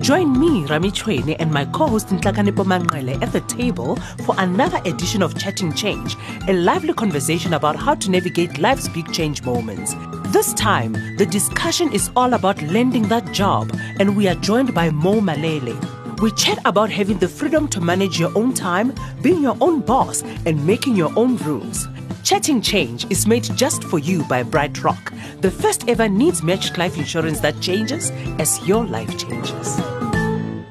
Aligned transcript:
Join 0.00 0.40
me, 0.40 0.64
Rami 0.64 0.90
Chweni, 0.90 1.36
and 1.38 1.52
my 1.52 1.66
co-host 1.66 2.08
Ntlakanipo 2.08 2.64
Manqele 2.64 3.22
at 3.22 3.32
the 3.32 3.42
table 3.42 3.96
for 4.24 4.34
another 4.38 4.80
edition 4.86 5.22
of 5.22 5.38
Chatting 5.38 5.74
Change, 5.74 6.16
a 6.48 6.54
lively 6.54 6.94
conversation 6.94 7.52
about 7.52 7.76
how 7.76 7.94
to 7.96 8.10
navigate 8.10 8.58
life's 8.58 8.88
big 8.88 9.12
change 9.12 9.42
moments. 9.42 9.94
This 10.28 10.54
time, 10.54 10.94
the 11.18 11.26
discussion 11.26 11.92
is 11.92 12.10
all 12.16 12.32
about 12.32 12.62
landing 12.62 13.08
that 13.08 13.30
job, 13.32 13.76
and 13.98 14.16
we 14.16 14.26
are 14.26 14.36
joined 14.36 14.72
by 14.72 14.88
Mo 14.88 15.20
Malele. 15.20 15.76
We 16.22 16.30
chat 16.30 16.58
about 16.64 16.88
having 16.88 17.18
the 17.18 17.28
freedom 17.28 17.68
to 17.68 17.80
manage 17.82 18.18
your 18.18 18.36
own 18.36 18.54
time, 18.54 18.94
being 19.20 19.42
your 19.42 19.56
own 19.60 19.80
boss, 19.80 20.22
and 20.46 20.66
making 20.66 20.96
your 20.96 21.12
own 21.14 21.36
rules. 21.38 21.88
Chatting 22.24 22.60
Change 22.62 23.06
is 23.10 23.26
made 23.26 23.44
just 23.56 23.82
for 23.84 23.98
you 23.98 24.22
by 24.24 24.42
BrightRock, 24.42 25.40
the 25.40 25.50
first 25.50 25.88
ever 25.88 26.08
needs 26.08 26.42
matched 26.42 26.78
life 26.78 26.96
insurance 26.98 27.40
that 27.40 27.60
changes 27.60 28.10
as 28.38 28.66
your 28.68 28.84
life 28.84 29.16
changes. 29.18 29.76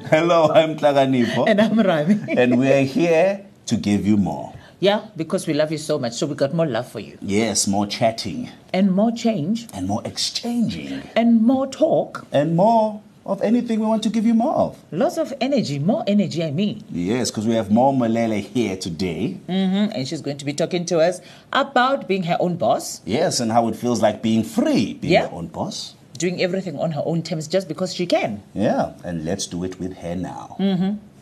Hello, 0.09 0.49
I'm 0.51 0.75
Ntlakanipo. 0.77 1.47
And 1.47 1.59
I'm 1.61 1.79
Rami. 1.79 2.19
and 2.37 2.57
we 2.59 2.71
are 2.71 2.83
here 2.83 3.45
to 3.65 3.75
give 3.77 4.05
you 4.05 4.17
more. 4.17 4.53
Yeah, 4.79 5.07
because 5.17 5.45
we 5.47 5.53
love 5.53 5.71
you 5.71 5.77
so 5.77 5.99
much, 5.99 6.13
so 6.13 6.25
we 6.25 6.35
got 6.35 6.53
more 6.53 6.65
love 6.65 6.87
for 6.89 6.99
you. 7.01 7.17
Yes, 7.21 7.67
more 7.67 7.85
chatting 7.85 8.49
And 8.73 8.91
more 8.91 9.11
change. 9.11 9.67
and 9.73 9.87
more 9.87 10.01
exchanging 10.05 11.01
And 11.15 11.41
more 11.41 11.67
talk. 11.67 12.25
and 12.31 12.55
more 12.55 13.01
of 13.25 13.41
anything 13.41 13.79
we 13.79 13.85
want 13.85 14.01
to 14.03 14.09
give 14.09 14.25
you 14.25 14.33
more 14.33 14.55
of. 14.55 14.77
Lots 14.91 15.17
of 15.17 15.33
energy. 15.41 15.77
More 15.79 16.03
energy, 16.07 16.43
I 16.43 16.51
mean. 16.51 16.83
Yes, 16.91 17.29
because 17.31 17.45
we 17.45 17.53
have 17.55 17.71
Mo 17.71 17.91
Malele 17.93 18.41
here 18.41 18.75
today. 18.77 19.33
hmm 19.47 19.87
And 19.93 20.07
she's 20.07 20.21
going 20.21 20.37
to 20.37 20.45
be 20.45 20.53
talking 20.53 20.85
to 20.85 20.99
us 20.99 21.21
about 21.53 22.07
being 22.07 22.23
her 22.23 22.37
own 22.39 22.55
boss, 22.57 23.01
Yes, 23.05 23.39
and 23.39 23.51
how 23.51 23.67
it 23.67 23.75
feels 23.75 24.01
like 24.01 24.21
being 24.21 24.43
free, 24.43 24.93
being 24.93 25.13
Yeah. 25.13 25.23
your 25.29 25.33
own 25.33 25.47
boss. 25.47 25.95
doing 26.19 26.41
everything 26.43 26.77
on 26.77 26.91
her 26.91 27.01
own 27.05 27.23
terms 27.23 27.47
just 27.47 27.69
because 27.69 27.93
she 27.95 28.05
can. 28.05 28.43
Yeah, 28.53 28.91
and 29.05 29.23
let's 29.23 29.47
do 29.47 29.63
it 29.63 29.79
with 29.79 29.95
her 30.03 30.15
now. 30.17 30.57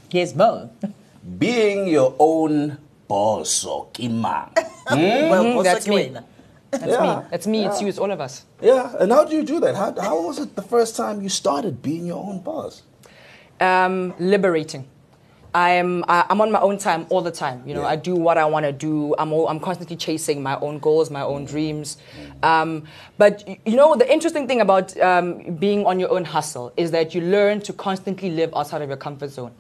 Here's 0.09 0.33
Mo. 0.33 0.71
Being 1.37 1.87
your 1.87 2.15
own 2.17 2.79
boss 3.07 3.63
or 3.63 3.85
kimang. 3.93 4.49
well, 4.89 5.61
that's 5.61 5.87
me. 5.87 6.13
That's 6.71 6.85
Yeah, 6.85 7.19
me. 7.21 7.25
That's 7.31 7.47
me. 7.47 7.65
It's 7.65 7.81
you. 7.81 7.87
It's 7.87 7.97
all 7.97 8.11
of 8.11 8.19
us. 8.21 8.45
Yeah, 8.61 8.93
and 8.99 9.11
how 9.11 9.23
do 9.25 9.35
you 9.35 9.43
do 9.43 9.59
that? 9.61 9.75
How, 9.75 9.93
how 9.99 10.21
was 10.21 10.39
it 10.39 10.55
the 10.55 10.61
first 10.61 10.95
time 10.95 11.21
you 11.21 11.29
started 11.29 11.81
being 11.81 12.05
your 12.05 12.23
own 12.23 12.39
boss? 12.39 12.83
Um, 13.59 14.13
liberating. 14.19 14.87
I'm 15.53 16.03
I'm 16.07 16.39
on 16.41 16.51
my 16.51 16.59
own 16.59 16.77
time 16.77 17.07
all 17.09 17.21
the 17.21 17.31
time. 17.31 17.63
You 17.65 17.73
know, 17.73 17.81
Yeah. 17.81 17.87
I 17.87 17.95
do 17.95 18.15
what 18.15 18.37
I 18.37 18.45
want 18.45 18.65
to 18.65 18.71
do. 18.71 19.15
I'm 19.17 19.33
all, 19.33 19.47
I'm 19.47 19.59
constantly 19.59 19.95
chasing 19.95 20.43
my 20.43 20.59
own 20.59 20.77
goals, 20.77 21.09
my 21.09 21.21
own 21.23 21.45
dreams. 21.45 21.97
Um, 22.43 22.83
but 23.17 23.47
you 23.65 23.75
know, 23.75 23.95
the 23.95 24.11
interesting 24.11 24.45
thing 24.47 24.61
about 24.61 24.95
um, 24.99 25.55
being 25.55 25.85
on 25.85 25.99
your 25.99 26.11
own 26.11 26.25
hustle 26.25 26.73
is 26.77 26.91
that 26.91 27.15
you 27.15 27.21
learn 27.21 27.61
to 27.61 27.73
constantly 27.73 28.29
live 28.29 28.53
outside 28.55 28.81
of 28.83 28.89
your 28.89 28.97
comfort 28.97 29.29
zone, 29.31 29.51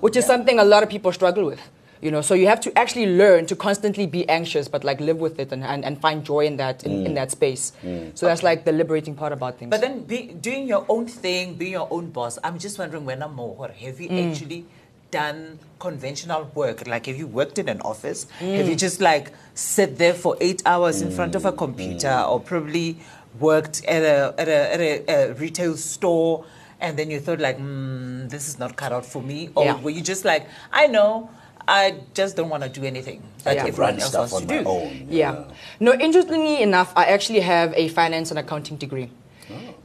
which 0.00 0.16
is 0.16 0.24
something 0.26 0.60
a 0.60 0.64
lot 0.64 0.82
of 0.84 0.88
people 0.90 1.10
struggle 1.12 1.44
with. 1.46 1.60
You 2.02 2.10
know, 2.10 2.20
so 2.20 2.34
you 2.34 2.48
have 2.48 2.60
to 2.62 2.76
actually 2.76 3.06
learn 3.06 3.46
to 3.46 3.54
constantly 3.54 4.08
be 4.08 4.28
anxious, 4.28 4.66
but 4.66 4.82
like 4.82 5.00
live 5.00 5.18
with 5.18 5.38
it 5.38 5.52
and, 5.52 5.62
and, 5.62 5.84
and 5.84 6.00
find 6.00 6.24
joy 6.24 6.46
in 6.46 6.56
that 6.56 6.82
in, 6.84 7.06
in 7.06 7.14
that 7.14 7.30
space. 7.30 7.72
So 8.14 8.26
that's 8.26 8.42
like 8.42 8.64
the 8.64 8.72
liberating 8.72 9.14
part 9.14 9.32
about 9.32 9.58
things. 9.60 9.70
But 9.70 9.80
then 9.82 10.02
be, 10.02 10.34
doing 10.34 10.66
your 10.66 10.84
own 10.88 11.06
thing, 11.06 11.54
being 11.54 11.70
your 11.72 11.86
own 11.92 12.10
boss, 12.10 12.40
I'm 12.42 12.58
just 12.58 12.76
wondering 12.76 13.04
when 13.04 13.22
I'm 13.22 13.34
more, 13.34 13.68
have 13.68 14.00
you 14.00 14.08
Mm. 14.08 14.32
actually 14.32 14.64
done 15.12 15.60
conventional 15.78 16.50
work? 16.56 16.88
Like 16.88 17.06
have 17.06 17.16
you 17.16 17.28
worked 17.28 17.58
in 17.60 17.68
an 17.68 17.80
office? 17.82 18.26
Mm. 18.40 18.56
Have 18.56 18.68
you 18.68 18.74
just 18.74 19.00
like 19.00 19.30
sit 19.54 19.96
there 19.96 20.14
for 20.14 20.36
eight 20.40 20.60
hours 20.66 21.02
in 21.02 21.10
front 21.12 21.36
of 21.36 21.44
a 21.44 21.52
computer 21.52 22.24
or 22.28 22.40
probably 22.40 22.96
worked 23.38 23.84
at 23.84 24.02
a, 24.02 24.34
at 24.38 24.48
a, 24.48 24.74
at 24.74 24.80
a, 24.80 25.04
a 25.30 25.34
retail 25.34 25.76
store 25.76 26.44
and 26.80 26.98
then 26.98 27.10
you 27.12 27.20
thought 27.20 27.38
like, 27.38 27.58
mm, 27.60 28.28
this 28.28 28.48
is 28.48 28.58
not 28.58 28.74
cut 28.74 28.90
out 28.92 29.06
for 29.06 29.22
me? 29.22 29.50
Or 29.54 29.64
Yeah. 29.66 29.80
were 29.80 29.90
you 29.90 30.02
just 30.02 30.24
like, 30.24 30.48
I 30.72 30.88
know, 30.88 31.30
I 31.68 31.94
just 32.14 32.36
don't 32.36 32.48
want 32.48 32.62
to 32.64 32.68
do 32.68 32.84
anything 32.84 33.22
that 33.44 33.54
Yeah. 33.56 33.66
everyone 33.66 33.94
Run 33.94 34.00
else 34.00 34.08
stuff 34.10 34.32
wants 34.32 34.46
to 34.48 34.62
do? 34.62 34.68
own. 34.68 35.06
Yeah. 35.08 35.44
No, 35.80 35.92
interestingly 35.94 36.62
enough, 36.62 36.92
I 36.96 37.06
actually 37.06 37.40
have 37.40 37.72
a 37.76 37.88
finance 37.88 38.30
and 38.30 38.38
accounting 38.38 38.76
degree. 38.76 39.10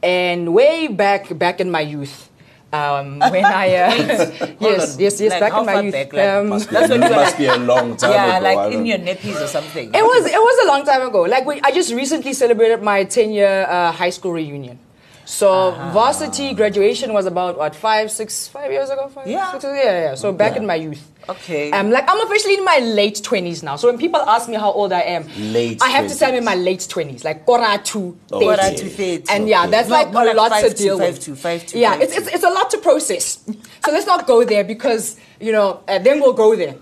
And 0.03 0.53
way 0.53 0.87
back, 0.87 1.35
back 1.37 1.59
in 1.59 1.69
my 1.71 1.81
youth, 1.81 2.29
um, 2.71 3.19
when 3.33 3.45
I 3.45 3.67
uh, 3.67 3.95
yes, 4.59 4.89
on. 4.91 4.99
yes, 4.99 5.19
yes, 5.19 5.31
Like, 5.31 5.39
back 5.39 5.53
in 5.59 5.65
my 5.65 5.81
youth, 5.81 5.93
back? 5.93 6.13
Like, 6.13 6.27
um, 6.29 6.49
Must 6.49 6.69
be, 6.69 6.73
That's 6.75 6.89
when 6.89 6.99
must 7.23 7.37
be 7.37 7.45
a 7.47 7.57
long 7.57 7.97
time 7.97 8.11
yeah, 8.11 8.37
ago. 8.37 8.45
I 8.47 8.53
like 8.55 8.73
in 8.73 8.85
your 8.85 8.97
nappies 8.99 9.41
or 9.41 9.47
something. 9.47 9.89
it 9.93 10.03
was 10.03 10.25
it 10.25 10.37
was 10.39 10.57
a 10.65 10.67
long 10.67 10.85
time 10.85 11.01
ago. 11.07 11.21
Like 11.23 11.45
we, 11.45 11.59
I 11.63 11.71
just 11.71 11.93
recently 11.93 12.33
celebrated 12.33 12.81
my 12.83 13.03
10 13.05 13.31
year 13.31 13.65
uh, 13.69 13.91
high 13.91 14.11
school 14.11 14.31
reunion. 14.33 14.79
So 15.27 15.71
varsity 15.91 16.53
graduation 16.53 17.11
was 17.11 17.25
about 17.25 17.57
what 17.57 17.75
five, 17.75 18.09
six, 18.09 18.47
five 18.47 18.71
years 18.71 18.89
ago. 18.89 19.09
Five, 19.09 19.27
Yeah. 19.27 19.51
six, 19.51 19.65
yeah, 19.65 19.83
yeah. 19.83 20.15
So 20.15 20.31
back 20.31 20.55
in 20.55 20.65
my 20.65 20.75
youth. 20.75 21.03
Okay. 21.27 21.69
I'm 21.73 21.91
like 21.91 22.05
I'm 22.07 22.21
officially 22.25 22.53
in 22.53 22.63
my 22.63 22.79
late 22.79 23.21
twenties 23.21 23.61
now. 23.61 23.75
So 23.75 23.89
when 23.89 23.97
people 23.97 24.21
ask 24.21 24.47
me 24.47 24.55
how 24.55 24.71
old 24.71 24.93
I 24.93 25.01
am, 25.01 25.27
Late 25.51 25.81
I 25.83 25.89
have 25.89 26.07
to 26.07 26.17
tell 26.17 26.31
them 26.31 26.43
20s. 26.43 26.45
my 26.45 26.55
late 26.55 26.87
twenties, 26.89 27.25
like 27.25 27.45
Kora 27.45 27.77
to 27.77 28.17
30. 28.29 28.45
Kora 28.45 28.57
to 28.73 28.89
30. 28.89 29.23
And 29.29 29.49
yeah, 29.49 29.67
that's 29.67 29.89
like 29.89 30.07
a 30.07 30.11
like 30.11 30.35
lot 30.37 30.51
five 30.51 30.69
to 30.69 30.73
deal 30.73 30.97
five 30.97 31.15
with. 31.27 31.75
yeah, 31.75 31.91
five 31.91 32.01
it's, 32.03 32.15
it's 32.17 32.27
it's 32.27 32.43
a 32.45 32.49
lot 32.49 32.69
to 32.71 32.77
process. 32.77 33.43
So 33.83 33.91
let's 33.91 34.05
not 34.07 34.27
go 34.27 34.45
there 34.45 34.63
because 34.63 35.17
you 35.41 35.51
know 35.51 35.83
uh, 35.89 35.99
then 35.99 36.21
we'll 36.21 36.31
go 36.31 36.55
there. 36.55 36.75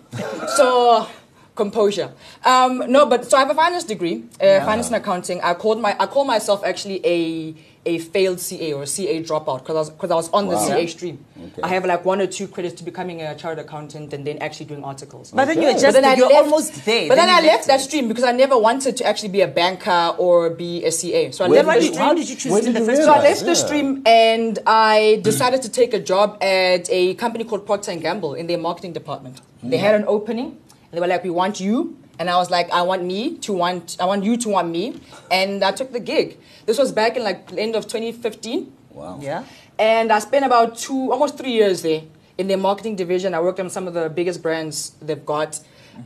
So 0.55 1.07
composure. 1.55 2.11
Um, 2.43 2.83
no, 2.91 3.05
but 3.05 3.25
so 3.29 3.37
I 3.37 3.41
have 3.41 3.49
a 3.49 3.55
finance 3.55 3.83
degree, 3.83 4.23
uh, 4.41 4.63
finance 4.65 4.87
and 4.87 4.95
accounting. 4.95 5.41
I 5.41 5.53
called 5.53 5.79
my 5.81 5.95
I 5.99 6.05
call 6.07 6.25
myself 6.25 6.63
actually 6.63 7.05
a 7.05 7.55
a 7.87 7.99
failed 7.99 8.39
CA 8.39 8.73
or 8.73 8.81
a 8.83 8.87
CA 8.87 9.21
dropout 9.21 9.59
because 9.59 9.75
I 9.75 9.79
was 9.79 9.89
because 9.91 10.09
I 10.11 10.15
was 10.15 10.29
on 10.31 10.47
the 10.47 10.57
CA 10.57 10.87
stream. 10.87 11.23
Okay. 11.39 11.61
I 11.61 11.67
have 11.67 11.85
like 11.85 12.03
one 12.03 12.19
or 12.19 12.25
two 12.25 12.47
credits 12.47 12.73
to 12.79 12.83
becoming 12.83 13.21
a 13.21 13.35
chartered 13.35 13.63
accountant 13.65 14.11
and 14.11 14.25
then 14.25 14.39
actually 14.39 14.65
doing 14.65 14.83
articles. 14.83 15.29
But 15.31 15.45
then 15.45 15.61
you're 15.61 15.73
just 15.73 15.93
then 15.93 16.03
I 16.03 16.15
you're 16.15 16.27
left- 16.27 16.45
almost 16.45 16.83
there. 16.85 17.07
But 17.09 17.15
then, 17.15 17.29
I 17.29 17.41
you 17.41 17.47
left 17.47 17.67
that 17.67 17.81
stream 17.81 18.07
because 18.07 18.23
I 18.23 18.31
never 18.31 18.57
wanted 18.57 18.97
to 18.97 19.05
actually 19.05 19.29
be 19.29 19.41
a 19.41 19.47
banker 19.47 20.15
or 20.17 20.49
be 20.49 20.83
a 20.83 20.91
CA. 20.91 21.29
So 21.31 21.45
I 21.45 21.47
Where 21.47 21.61
left 21.63 21.75
did 21.75 21.81
the 21.81 21.85
you- 21.85 21.93
stream. 21.93 22.05
How 22.07 22.13
did 22.15 22.27
you 22.27 22.35
choose 22.35 22.51
When 22.51 22.65
in 22.65 22.73
did 22.73 22.75
the 22.75 22.79
you 22.79 22.85
first 22.87 23.03
So 23.03 23.11
I 23.11 23.19
place? 23.19 23.23
realize? 23.23 23.43
left 23.43 23.61
the 23.61 23.67
stream 23.67 24.01
and 24.07 24.59
I 24.65 25.19
decided 25.21 25.61
to 25.61 25.69
take 25.69 25.93
a 25.93 25.99
job 25.99 26.37
at 26.41 26.89
a 26.89 27.13
company 27.13 27.43
called 27.43 27.67
Procter 27.67 27.91
and 27.91 28.01
Gamble 28.01 28.33
in 28.33 28.47
their 28.47 28.57
marketing 28.57 28.93
department. 28.93 29.41
They 29.61 29.77
had 29.77 29.93
an 29.95 30.05
opening 30.07 30.45
and 30.45 30.64
they 30.95 31.01
were 31.01 31.07
like, 31.07 31.23
"We 31.23 31.29
want 31.29 31.59
you." 31.59 31.97
And 32.17 32.29
I 32.29 32.37
was 32.37 32.49
like, 32.49 32.71
"I 32.71 32.81
want 32.81 33.03
me 33.03 33.37
to 33.39 33.53
want. 33.53 33.97
I 33.99 34.05
want 34.05 34.23
you 34.23 34.37
to 34.37 34.49
want 34.49 34.69
me." 34.69 34.99
And 35.29 35.63
I 35.63 35.71
took 35.71 35.91
the 35.91 35.99
gig. 35.99 36.37
This 36.65 36.77
was 36.77 36.91
back 36.91 37.17
in 37.17 37.23
like 37.23 37.47
the 37.51 37.61
end 37.61 37.75
of 37.75 37.87
2015. 37.87 38.71
Wow. 38.91 39.19
Yeah. 39.21 39.43
And 39.77 40.11
I 40.11 40.19
spent 40.19 40.45
about 40.45 40.77
two, 40.77 41.11
almost 41.11 41.37
three 41.37 41.51
years 41.51 41.81
there 41.81 42.03
in 42.37 42.47
their 42.47 42.57
marketing 42.57 42.95
division. 42.95 43.33
I 43.33 43.41
worked 43.41 43.59
on 43.59 43.69
some 43.69 43.87
of 43.87 43.93
the 43.93 44.09
biggest 44.09 44.41
brands 44.41 44.91
they've 45.01 45.25
got. 45.25 45.59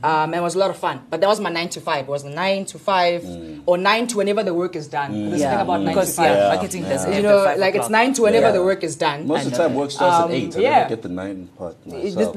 Um, 0.04 0.34
and 0.34 0.36
it 0.36 0.42
was 0.42 0.56
a 0.56 0.60
lot 0.60 0.70
of 0.70 0.78
fun. 0.78 1.02
But 1.10 1.22
that 1.22 1.28
was 1.28 1.40
my 1.40 1.50
nine 1.50 1.70
to 1.70 1.82
five. 1.82 2.06
It 2.08 2.12
was 2.12 2.24
nine 2.24 2.66
to 2.66 2.80
five 2.80 3.26
or 3.66 3.78
nine 3.78 4.08
to 4.08 4.18
whenever 4.18 4.44
the 4.44 4.54
work 4.54 4.76
is 4.76 4.88
done. 4.88 5.30
There's 5.30 5.42
a 5.42 5.50
thing 5.50 5.60
about 5.60 5.82
nine 5.82 5.88
because 5.94 6.12
to 6.12 6.16
five. 6.18 6.30
yeah, 6.32 6.38
Yeah. 6.48 6.54
marketing 6.56 6.84
does 6.84 7.04
Yeah. 7.04 7.08
end 7.08 7.16
You 7.18 7.24
know, 7.24 7.44
five 7.46 7.58
like 7.60 7.76
it's 7.76 7.90
nine 7.90 8.14
to 8.14 8.22
whenever 8.22 8.48
Yeah. 8.48 8.52
the 8.54 8.64
work 8.64 8.84
is 8.84 8.96
done. 8.96 9.28
Most 9.28 9.46
of 9.48 9.52
the 9.52 9.58
time, 9.58 9.74
work 9.76 9.92
starts 9.92 10.18
Um, 10.24 10.32
at 10.32 10.36
8. 10.38 10.58
I 10.58 10.60
yeah. 10.60 10.70
never 10.78 10.90
get 10.90 11.02
the 11.02 11.10
9 11.10 11.50
part 11.58 11.76
This, 11.86 12.16
myself. 12.16 12.36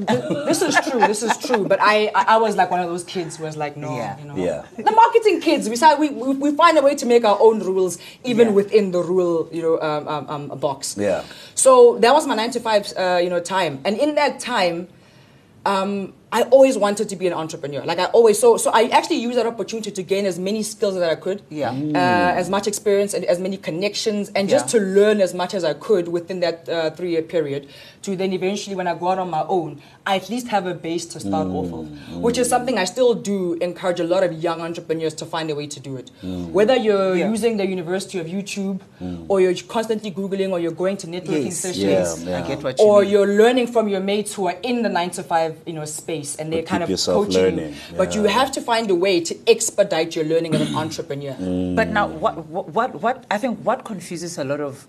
this 0.49 0.61
is 0.61 0.75
true. 0.87 0.99
This 0.99 1.23
is 1.23 1.37
true. 1.37 1.65
But 1.65 1.79
I, 1.81 2.11
I, 2.15 2.23
I 2.35 2.37
was 2.37 2.55
like 2.55 2.69
one 2.71 2.79
of 2.81 2.89
those 2.89 3.03
kids 3.03 3.37
who 3.37 3.43
was 3.45 3.55
like, 3.55 3.77
no, 3.77 3.95
Yeah. 3.95 4.17
you 4.19 4.25
know. 4.25 4.35
Yeah. 4.35 4.63
The 4.77 4.91
marketing 4.91 5.39
kids, 5.41 5.69
we, 5.69 5.75
start, 5.75 5.99
we, 5.99 6.09
we, 6.09 6.33
we 6.35 6.51
find 6.55 6.77
a 6.77 6.81
way 6.81 6.95
to 6.95 7.05
make 7.05 7.23
our 7.23 7.37
own 7.39 7.59
rules, 7.59 7.97
even 8.23 8.47
Yeah. 8.47 8.53
within 8.53 8.91
the 8.91 9.01
rule, 9.01 9.47
you 9.51 9.61
know, 9.61 9.79
um, 9.81 10.07
um, 10.07 10.25
um, 10.51 10.57
box. 10.59 10.95
Yeah. 10.97 11.23
So 11.55 11.97
that 11.99 12.13
was 12.13 12.27
my 12.27 12.35
nine 12.35 12.51
to 12.51 12.59
five, 12.59 12.91
uh, 12.97 13.19
you 13.23 13.29
know, 13.29 13.39
time. 13.39 13.79
And 13.85 13.97
in 13.97 14.15
that 14.15 14.39
time, 14.39 14.87
um, 15.65 16.13
I 16.33 16.41
always 16.55 16.75
wanted 16.85 17.09
to 17.09 17.15
be 17.15 17.27
an 17.27 17.33
entrepreneur. 17.33 17.83
Like 17.85 17.99
I 17.99 18.05
always, 18.05 18.39
so 18.39 18.57
so 18.57 18.71
I 18.73 18.83
actually 18.97 19.17
used 19.27 19.37
that 19.37 19.45
opportunity 19.45 19.91
to 19.91 20.03
gain 20.13 20.25
as 20.25 20.37
many 20.39 20.63
skills 20.63 20.95
as 20.97 21.03
I 21.03 21.15
could. 21.25 21.39
Yeah. 21.49 21.69
Uh, 21.71 22.41
as 22.41 22.49
much 22.49 22.65
experience 22.67 23.13
and 23.13 23.23
as 23.25 23.39
many 23.39 23.57
connections, 23.57 24.31
and 24.35 24.49
just 24.49 24.65
Yeah. 24.73 24.79
to 24.79 24.85
learn 24.99 25.21
as 25.21 25.33
much 25.41 25.53
as 25.53 25.63
I 25.71 25.73
could 25.87 26.05
within 26.17 26.39
that 26.45 26.57
uh, 26.67 26.89
three-year 26.97 27.21
period. 27.35 27.67
To 28.05 28.15
then 28.21 28.33
eventually, 28.33 28.75
when 28.79 28.87
I 28.87 28.95
go 29.01 29.07
out 29.11 29.19
on 29.25 29.29
my 29.29 29.43
own, 29.57 29.69
I 30.05 30.15
at 30.21 30.27
least 30.33 30.47
have 30.55 30.65
a 30.65 30.73
base 30.87 31.05
to 31.13 31.19
start 31.27 31.47
off 31.47 31.71
of, 31.79 31.85
which 32.25 32.37
is 32.41 32.49
something 32.55 32.75
I 32.77 32.85
still 32.95 33.13
do 33.31 33.37
encourage 33.67 33.99
a 34.05 34.07
lot 34.13 34.23
of 34.27 34.31
young 34.47 34.59
entrepreneurs 34.69 35.13
to 35.21 35.25
find 35.33 35.47
a 35.53 35.55
way 35.59 35.67
to 35.75 35.79
do 35.87 35.91
it. 36.01 36.07
Whether 36.57 36.75
you're 36.87 37.15
Yeah. 37.15 37.29
using 37.35 37.53
the 37.61 37.67
University 37.77 38.17
of 38.23 38.27
YouTube, 38.35 38.77
or 39.29 39.35
you're 39.43 39.55
constantly 39.77 40.11
googling, 40.19 40.51
or 40.55 40.59
you're 40.63 40.77
going 40.85 40.97
to 41.03 41.07
networking 41.15 41.45
Yes, 41.53 41.59
sessions 41.67 41.93
yes, 41.97 42.23
Yeah, 42.27 42.39
I 42.39 42.47
get 42.51 42.59
what 42.65 42.75
you 42.79 42.85
or 42.85 43.01
mean. 43.01 43.11
you're 43.11 43.31
learning 43.43 43.67
from 43.75 43.85
your 43.93 44.01
mates 44.11 44.31
who 44.35 44.43
are 44.49 44.57
in 44.71 44.75
the 44.85 44.91
nine 44.99 45.11
to 45.17 45.23
five, 45.33 45.51
you 45.69 45.73
know, 45.77 45.85
space, 46.01 46.22
and 46.39 46.51
they're 46.51 46.61
But 46.61 46.69
kind 46.69 46.81
keep 46.81 46.85
of 46.85 46.89
yourself 46.95 47.25
coaching. 47.27 47.41
learning, 47.57 47.73
you. 47.91 47.97
But 47.97 48.15
you 48.15 48.23
have 48.39 48.51
to 48.53 48.61
find 48.61 48.89
a 48.89 48.95
way 48.95 49.15
to 49.29 49.33
expedite 49.53 50.15
your 50.15 50.25
learning 50.25 50.55
as 50.55 50.61
an 50.69 50.75
entrepreneur. 50.75 51.35
But 51.79 51.87
now, 51.89 52.07
what, 52.07 52.35
what, 52.47 52.69
what, 52.77 52.89
what, 53.01 53.25
I 53.29 53.37
think 53.37 53.59
what 53.59 53.83
confuses 53.85 54.37
a 54.37 54.43
lot 54.43 54.61
of 54.61 54.87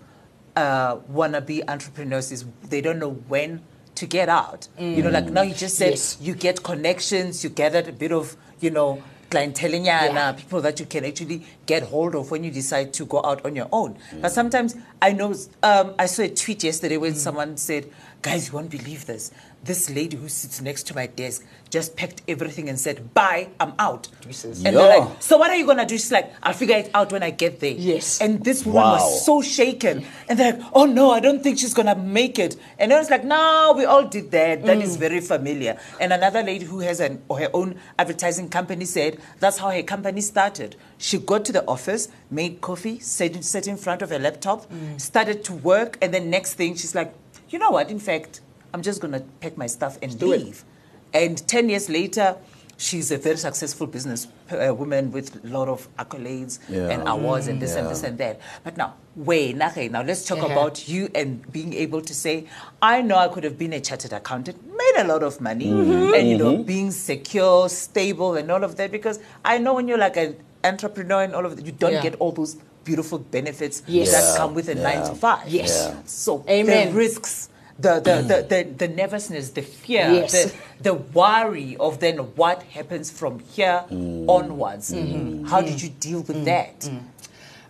uh, 0.55 0.97
wannabe 1.11 1.61
entrepreneurs 1.67 2.31
is 2.31 2.45
they 2.69 2.81
don't 2.81 2.99
know 2.99 3.13
when 3.33 3.61
to 3.95 4.05
get 4.05 4.27
out. 4.29 4.67
You 4.79 5.01
know, 5.03 5.09
like 5.09 5.25
now 5.37 5.41
you 5.41 5.53
just 5.53 5.75
said 5.77 5.91
Yes. 5.91 6.17
you 6.21 6.33
get 6.33 6.63
connections, 6.63 7.43
you 7.43 7.49
gathered 7.49 7.87
a 7.87 7.93
bit 7.93 8.11
of, 8.11 8.35
you 8.59 8.69
know, 8.69 9.01
clientelenyana, 9.31 10.13
Yeah. 10.13 10.31
people 10.33 10.61
that 10.61 10.79
you 10.79 10.85
can 10.85 11.03
actually 11.05 11.43
get 11.65 11.83
hold 11.83 12.15
of 12.15 12.31
when 12.31 12.43
you 12.43 12.51
decide 12.51 12.93
to 12.93 13.05
go 13.05 13.21
out 13.23 13.43
on 13.45 13.55
your 13.55 13.67
own. 13.71 13.97
But 14.21 14.31
sometimes 14.31 14.75
I 15.01 15.11
know, 15.13 15.33
um, 15.63 15.93
I 15.99 16.05
saw 16.07 16.23
a 16.23 16.29
tweet 16.29 16.63
yesterday 16.63 16.97
when 16.97 17.15
someone 17.15 17.57
said, 17.57 17.89
guys, 18.21 18.47
you 18.47 18.53
won't 18.53 18.69
believe 18.69 19.05
this. 19.05 19.31
This 19.65 19.89
lady 19.89 20.15
who 20.15 20.29
sits 20.29 20.61
next 20.61 20.83
to 20.87 20.95
my 20.95 21.07
desk 21.07 21.43
just 21.71 21.95
packed 21.97 22.21
everything 22.27 22.69
and 22.69 22.79
said, 22.79 23.13
bye, 23.15 23.49
I'm 23.59 23.73
out. 23.79 24.07
Deuces. 24.21 24.63
And 24.63 24.77
they're 24.77 24.87
Yeah. 24.87 25.05
like, 25.05 25.21
so 25.21 25.37
what 25.37 25.49
are 25.49 25.55
you 25.55 25.65
going 25.65 25.79
to 25.79 25.85
do? 25.85 25.97
She's 25.97 26.11
like, 26.11 26.31
I'll 26.43 26.53
figure 26.53 26.77
it 26.77 26.91
out 26.93 27.11
when 27.11 27.23
I 27.23 27.31
get 27.31 27.59
there. 27.59 27.71
Yes. 27.71 28.21
And 28.21 28.43
this 28.43 28.63
woman 28.65 28.83
Wow. 28.83 28.93
was 28.93 29.25
so 29.25 29.41
shaken. 29.41 30.05
And 30.29 30.37
they're 30.39 30.53
like, 30.53 30.63
oh 30.73 30.85
no, 30.85 31.09
I 31.11 31.19
don't 31.19 31.41
think 31.41 31.57
she's 31.57 31.73
going 31.73 31.87
to 31.87 31.95
make 31.95 32.37
it. 32.37 32.55
And 32.77 32.93
I 32.93 32.99
was 32.99 33.09
like, 33.09 33.23
no, 33.25 33.73
we 33.75 33.85
all 33.85 34.05
did 34.05 34.29
that. 34.31 34.63
That 34.65 34.77
is 34.77 34.95
mm. 34.97 34.99
very 34.99 35.19
familiar. 35.19 35.79
And 35.99 36.13
another 36.13 36.43
lady 36.43 36.65
who 36.65 36.79
has 36.79 36.99
an, 36.99 37.23
or 37.27 37.39
her 37.39 37.49
own 37.53 37.75
advertising 37.97 38.49
company 38.49 38.85
said 38.85 39.19
that's 39.39 39.57
how 39.57 39.71
her 39.71 39.83
company 39.83 40.21
started. 40.21 40.75
She 40.99 41.17
got 41.17 41.43
to 41.45 41.51
the 41.51 41.65
office, 41.67 42.07
made 42.29 42.61
coffee, 42.61 42.99
sat, 42.99 43.43
sat 43.43 43.67
in 43.67 43.77
front 43.77 44.03
of 44.03 44.11
her 44.11 44.19
laptop, 44.19 44.71
mm. 44.71 45.01
started 45.01 45.43
to 45.45 45.53
work. 45.53 45.97
And 46.01 46.13
then 46.13 46.29
next 46.29 46.53
thing, 46.53 46.75
she's 46.75 46.93
like, 46.93 47.13
you 47.49 47.59
know 47.59 47.71
what? 47.71 47.89
In 47.89 47.99
fact, 47.99 48.41
I'm 48.75 48.81
just 48.81 48.99
going 48.99 49.13
to 49.13 49.21
pack 49.39 49.55
my 49.57 49.67
stuff 49.67 49.97
and 50.01 50.19
do 50.19 50.27
leave. 50.35 50.65
And 51.13 51.37
10 51.47 51.69
years 51.69 51.89
later, 51.89 52.35
she's 52.75 53.09
a 53.09 53.17
very 53.17 53.37
successful 53.37 53.87
business 53.87 54.27
uh, 54.51 54.75
woman 54.75 55.13
with 55.13 55.41
a 55.45 55.47
lot 55.47 55.69
of 55.69 55.87
accolades 55.95 56.59
Yeah. 56.67 56.89
and 56.89 57.07
awards 57.07 57.47
and 57.47 57.61
this 57.61 57.73
and 57.75 57.87
this 57.89 58.03
and 58.03 58.17
that. 58.17 58.41
But 58.65 58.75
now, 58.75 58.95
wait, 59.15 59.55
okay, 59.61 59.87
now 59.87 60.01
let's 60.01 60.25
talk 60.25 60.39
Yeah. 60.39 60.51
about 60.51 60.89
you 60.89 61.07
and 61.15 61.49
being 61.53 61.71
able 61.73 62.01
to 62.01 62.13
say, 62.13 62.47
I 62.81 63.01
know 63.01 63.15
I 63.15 63.29
could 63.29 63.45
have 63.45 63.57
been 63.57 63.71
a 63.71 63.79
chartered 63.79 64.11
accountant, 64.11 64.57
made 64.67 64.95
a 64.97 65.07
lot 65.07 65.23
of 65.23 65.39
money, 65.39 65.69
and 65.69 66.27
you 66.27 66.37
know, 66.37 66.57
being 66.57 66.91
secure, 66.91 67.69
stable, 67.69 68.35
and 68.35 68.51
all 68.51 68.65
of 68.65 68.75
that. 68.75 68.91
Because 68.91 69.19
I 69.45 69.57
know 69.57 69.75
when 69.75 69.87
you're 69.87 69.97
like 69.97 70.17
an 70.17 70.35
entrepreneur 70.65 71.23
and 71.23 71.33
all 71.33 71.45
of 71.45 71.55
that, 71.55 71.65
you 71.65 71.71
don't 71.71 71.93
Yeah. 71.93 72.01
get 72.01 72.15
all 72.15 72.33
those 72.33 72.57
beautiful 72.83 73.19
benefits 73.19 73.83
Yes. 73.87 74.11
that 74.11 74.23
Yeah. 74.33 74.37
come 74.37 74.53
with 74.53 74.67
a 74.67 74.75
nine 74.75 75.07
to 75.07 75.15
five. 75.15 75.47
Yes. 75.47 75.69
Yeah. 75.87 75.95
So 76.05 76.43
Amen. 76.49 76.89
the 76.89 76.93
risks, 76.93 77.47
the 77.77 77.99
the, 77.99 78.11
mm. 78.11 78.27
the, 78.27 78.63
the, 78.63 78.87
the 78.87 78.87
nervousness, 78.87 79.49
the 79.51 79.61
fear, 79.61 80.09
Yes. 80.09 80.31
the, 80.31 80.53
the 80.81 80.93
worry 80.93 81.75
of 81.77 81.99
then 81.99 82.17
what 82.35 82.63
happens 82.63 83.11
from 83.11 83.39
here 83.39 83.83
mm. 83.89 84.29
onwards. 84.29 84.91
Mm-hmm. 84.91 85.45
How 85.45 85.61
did 85.61 85.75
mm. 85.75 85.83
you 85.83 85.89
deal 85.89 86.21
with 86.21 86.45
that? 86.45 86.89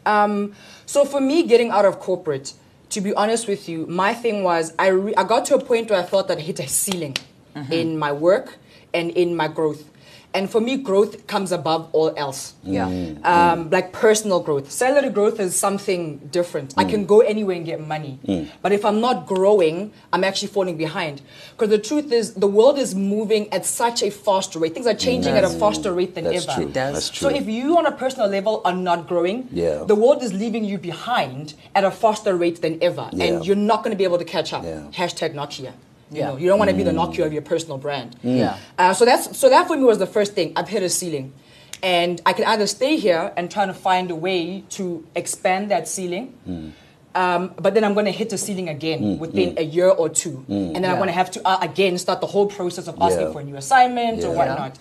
Um, 0.06 0.54
so 0.86 1.06
for 1.06 1.20
me, 1.20 1.44
getting 1.44 1.72
out 1.72 1.86
of 1.86 2.00
corporate, 2.00 2.54
to 2.90 3.02
be 3.02 3.14
honest 3.16 3.48
with 3.48 3.68
you, 3.68 3.88
my 3.88 4.14
thing 4.14 4.44
was 4.44 4.74
I, 4.78 4.88
re- 4.88 5.16
I 5.16 5.24
got 5.24 5.46
to 5.46 5.56
a 5.56 5.64
point 5.64 5.90
where 5.90 6.00
I 6.00 6.04
thought 6.04 6.28
that 6.28 6.38
I 6.38 6.42
hit 6.42 6.60
a 6.60 6.68
ceiling 6.68 7.18
mm-hmm. 7.56 7.74
in 7.74 7.98
my 7.98 8.12
work 8.12 8.58
and 8.94 9.10
in 9.12 9.36
my 9.36 9.48
growth. 9.48 9.90
And 10.36 10.52
for 10.52 10.60
me, 10.60 10.76
growth 10.76 11.28
comes 11.28 11.54
above 11.54 11.88
all 11.94 12.14
else. 12.18 12.56
Yeah. 12.62 12.88
Mm. 12.88 13.26
Um, 13.26 13.70
like 13.70 13.94
personal 13.94 14.42
growth. 14.42 14.70
Salary 14.70 15.10
growth 15.10 15.40
is 15.40 15.56
something 15.56 16.18
different. 16.30 16.74
I 16.76 16.84
mm. 16.84 16.90
can 16.90 17.06
go 17.06 17.22
anywhere 17.22 17.56
and 17.56 17.66
get 17.66 17.80
money. 17.80 18.20
Mm. 18.28 18.50
But 18.62 18.74
if 18.74 18.84
I'm 18.84 19.00
not 19.00 19.28
growing, 19.28 19.94
I'm 20.12 20.26
actually 20.26 20.50
falling 20.50 20.76
behind. 20.76 21.22
Because 21.52 21.70
the 21.70 21.80
truth 21.80 22.12
is, 22.12 22.34
the 22.34 22.48
world 22.48 22.78
is 22.78 22.94
moving 22.94 23.52
at 23.54 23.66
such 23.66 24.04
a 24.04 24.12
faster 24.12 24.60
rate. 24.60 24.74
Things 24.74 24.88
are 24.88 24.94
changing 24.94 25.34
at 25.36 25.46
a 25.46 25.50
faster 25.50 25.94
rate 25.94 26.16
than 26.16 26.26
That's 26.26 26.46
ever. 26.46 26.56
true. 26.56 26.72
does. 26.72 26.94
That's 26.96 27.10
true. 27.10 27.30
So 27.30 27.36
if 27.36 27.48
you 27.48 27.78
on 27.78 27.86
a 27.86 27.94
personal 27.94 28.28
level 28.28 28.62
are 28.66 28.76
not 28.90 29.08
growing, 29.08 29.48
Yeah. 29.54 29.86
the 29.86 29.96
world 29.96 30.22
is 30.22 30.34
leaving 30.34 30.66
you 30.66 30.78
behind 30.78 31.54
at 31.74 31.86
a 31.86 31.92
faster 31.92 32.36
rate 32.36 32.62
than 32.62 32.78
ever, 32.84 33.08
Yeah. 33.14 33.26
and 33.26 33.46
you're 33.46 33.56
not 33.72 33.84
going 33.84 33.92
to 33.92 33.98
be 33.98 34.04
able 34.04 34.18
to 34.18 34.26
catch 34.26 34.52
up. 34.52 34.66
Yeah. 34.66 34.82
Hashtag 34.92 35.34
Nokia. 35.34 35.72
You 36.12 36.20
Yeah. 36.20 36.28
know, 36.28 36.38
you 36.38 36.48
don't 36.48 36.60
want 36.60 36.70
to 36.70 36.76
be 36.78 36.84
the 36.84 36.92
Nokia 36.92 37.26
of 37.26 37.34
your 37.34 37.42
personal 37.42 37.78
brand. 37.78 38.16
Yeah. 38.24 38.58
Uh, 38.78 38.94
so 38.94 39.06
that's 39.06 39.38
so 39.38 39.50
that 39.50 39.68
for 39.68 39.76
me 39.76 39.84
was 39.84 39.98
the 39.98 40.06
first 40.08 40.34
thing. 40.34 40.54
I've 40.56 40.70
hit 40.70 40.84
a 40.84 40.90
ceiling, 40.90 41.34
and 41.82 42.22
I 42.26 42.34
can 42.34 42.46
either 42.46 42.68
stay 42.68 42.98
here 42.98 43.32
and 43.36 43.50
try 43.50 43.66
to 43.66 43.74
find 43.74 44.12
a 44.12 44.16
way 44.16 44.64
to 44.72 45.04
expand 45.16 45.72
that 45.72 45.88
ceiling. 45.88 46.74
Um, 47.16 47.54
but 47.58 47.74
then 47.74 47.84
I'm 47.86 47.94
going 47.94 48.08
to 48.08 48.12
hit 48.12 48.30
the 48.30 48.38
ceiling 48.38 48.68
again 48.68 49.18
within 49.20 49.58
a 49.58 49.64
year 49.64 49.90
or 49.90 50.10
two, 50.10 50.44
and 50.50 50.76
then 50.76 50.86
I'm 50.86 50.98
going 50.98 51.08
to 51.08 51.14
have 51.14 51.32
to 51.32 51.42
uh, 51.48 51.58
again 51.62 51.98
start 51.98 52.20
the 52.22 52.28
whole 52.28 52.46
process 52.48 52.88
of 52.88 52.96
asking 53.02 53.28
Yeah. 53.28 53.32
for 53.32 53.40
a 53.42 53.44
new 53.44 53.56
assignment 53.56 54.24
or 54.24 54.32
whatnot. 54.32 54.78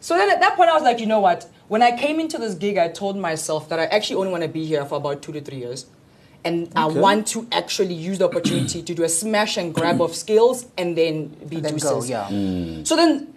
So 0.00 0.16
then 0.16 0.28
at 0.30 0.40
that 0.40 0.56
point, 0.56 0.68
I 0.68 0.74
was 0.74 0.82
like, 0.82 0.98
you 0.98 1.06
know 1.06 1.20
what? 1.20 1.46
When 1.68 1.80
I 1.80 1.96
came 1.96 2.18
into 2.18 2.36
this 2.36 2.54
gig, 2.54 2.76
I 2.76 2.88
told 2.88 3.16
myself 3.16 3.68
that 3.68 3.78
I 3.78 3.84
actually 3.84 4.16
only 4.16 4.32
want 4.32 4.42
to 4.42 4.48
be 4.48 4.66
here 4.66 4.84
for 4.84 4.96
about 4.96 5.22
two 5.22 5.32
to 5.32 5.40
three 5.40 5.58
years. 5.58 5.86
And 6.44 6.72
I 6.74 6.86
want 6.86 7.28
to 7.28 7.46
actually 7.52 7.94
use 7.94 8.18
the 8.18 8.24
opportunity 8.24 8.82
to 8.82 8.94
do 8.94 9.04
a 9.04 9.08
smash 9.08 9.56
and 9.56 9.72
grab 9.74 10.00
of 10.02 10.14
skills 10.14 10.66
and 10.76 10.96
then 10.98 11.28
be 11.48 11.60
Then 11.60 11.72
deuces. 11.74 11.90
go, 11.90 12.02
yeah. 12.04 12.26
Mm. 12.30 12.86
So 12.86 12.96
then 12.96 13.32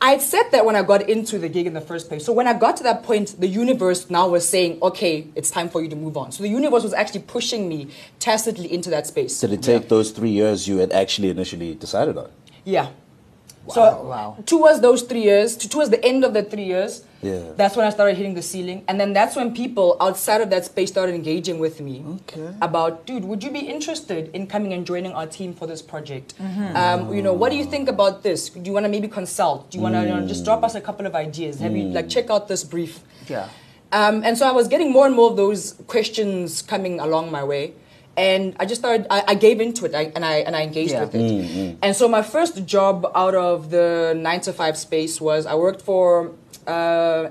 I 0.00 0.18
said 0.18 0.50
that 0.52 0.64
when 0.64 0.76
I 0.76 0.82
got 0.82 1.08
into 1.08 1.38
the 1.38 1.48
gig 1.48 1.66
in 1.66 1.72
the 1.74 1.80
first 1.80 2.08
place. 2.08 2.24
So 2.24 2.32
when 2.32 2.46
I 2.46 2.52
got 2.52 2.76
to 2.78 2.82
that 2.84 3.02
point, 3.02 3.40
the 3.40 3.48
universe 3.48 4.08
now 4.10 4.28
was 4.28 4.48
saying, 4.48 4.78
okay, 4.82 5.26
it's 5.34 5.50
time 5.50 5.68
for 5.68 5.82
you 5.82 5.88
to 5.88 5.96
move 5.96 6.16
on. 6.16 6.30
So 6.30 6.42
the 6.42 6.48
universe 6.48 6.82
was 6.82 6.92
actually 6.92 7.22
pushing 7.22 7.68
me 7.68 7.88
tacitly 8.18 8.72
into 8.72 8.90
that 8.90 9.06
space. 9.06 9.40
Did 9.40 9.52
it 9.52 9.62
take 9.62 9.88
those 9.88 10.10
three 10.10 10.30
years 10.30 10.68
you 10.68 10.76
had 10.78 10.92
actually 10.92 11.30
initially 11.30 11.74
decided 11.74 12.16
on? 12.18 12.30
Yeah. 12.64 12.88
So 13.68 13.80
Wow. 14.04 14.36
towards 14.44 14.80
those 14.80 15.02
three 15.02 15.22
years, 15.22 15.56
to, 15.56 15.68
towards 15.68 15.90
the 15.90 16.04
end 16.04 16.22
of 16.24 16.34
the 16.34 16.42
three 16.42 16.64
years, 16.64 17.04
Yeah. 17.24 17.52
that's 17.56 17.74
when 17.76 17.86
I 17.86 17.90
started 17.90 18.16
hitting 18.16 18.34
the 18.34 18.42
ceiling, 18.42 18.84
and 18.88 19.00
then 19.00 19.12
that's 19.18 19.34
when 19.36 19.54
people 19.54 19.96
outside 20.00 20.40
of 20.44 20.50
that 20.50 20.64
space 20.66 20.90
started 20.90 21.14
engaging 21.14 21.58
with 21.58 21.80
me 21.80 22.04
Okay. 22.20 22.48
about, 22.60 23.06
dude, 23.06 23.24
would 23.24 23.42
you 23.42 23.50
be 23.50 23.60
interested 23.60 24.30
in 24.36 24.46
coming 24.46 24.72
and 24.72 24.86
joining 24.86 25.12
our 25.12 25.26
team 25.26 25.54
for 25.54 25.66
this 25.66 25.82
project? 25.82 26.34
Um, 26.74 27.14
you 27.14 27.22
know, 27.22 27.32
what 27.32 27.50
do 27.50 27.56
you 27.56 27.64
think 27.64 27.88
about 27.88 28.22
this? 28.22 28.50
Do 28.50 28.60
you 28.68 28.72
want 28.72 28.84
to 28.84 28.90
maybe 28.90 29.08
consult? 29.08 29.70
Do 29.70 29.78
you 29.78 29.82
want 29.82 29.94
to 29.94 30.02
you 30.02 30.08
know, 30.14 30.26
just 30.26 30.44
drop 30.44 30.62
us 30.62 30.74
a 30.74 30.80
couple 30.80 31.06
of 31.06 31.14
ideas? 31.14 31.60
Have 31.60 31.74
you 31.76 31.84
like 31.88 32.08
check 32.08 32.28
out 32.30 32.48
this 32.48 32.62
brief? 32.64 33.00
Yeah. 33.28 33.48
Um, 33.92 34.24
and 34.24 34.36
so 34.36 34.46
I 34.48 34.52
was 34.52 34.66
getting 34.68 34.90
more 34.92 35.06
and 35.06 35.14
more 35.14 35.30
of 35.30 35.36
those 35.36 35.74
questions 35.86 36.62
coming 36.62 36.98
along 37.00 37.30
my 37.30 37.44
way. 37.44 37.74
And 38.16 38.54
I 38.60 38.64
just 38.66 38.80
started, 38.80 39.06
I, 39.10 39.24
I 39.28 39.34
gave 39.34 39.60
into 39.60 39.84
it 39.86 39.94
I, 39.94 40.12
and, 40.14 40.24
I, 40.24 40.36
and 40.46 40.54
I 40.54 40.62
engaged 40.62 40.92
Yeah. 40.92 41.04
with 41.04 41.14
it. 41.16 41.78
And 41.82 41.96
so 41.96 42.08
my 42.08 42.22
first 42.22 42.64
job 42.64 43.10
out 43.14 43.34
of 43.34 43.70
the 43.70 44.14
nine 44.16 44.40
to 44.42 44.52
five 44.52 44.76
space 44.78 45.20
was 45.20 45.46
I 45.46 45.54
worked 45.54 45.82
for 45.82 46.32
uh, 46.66 46.70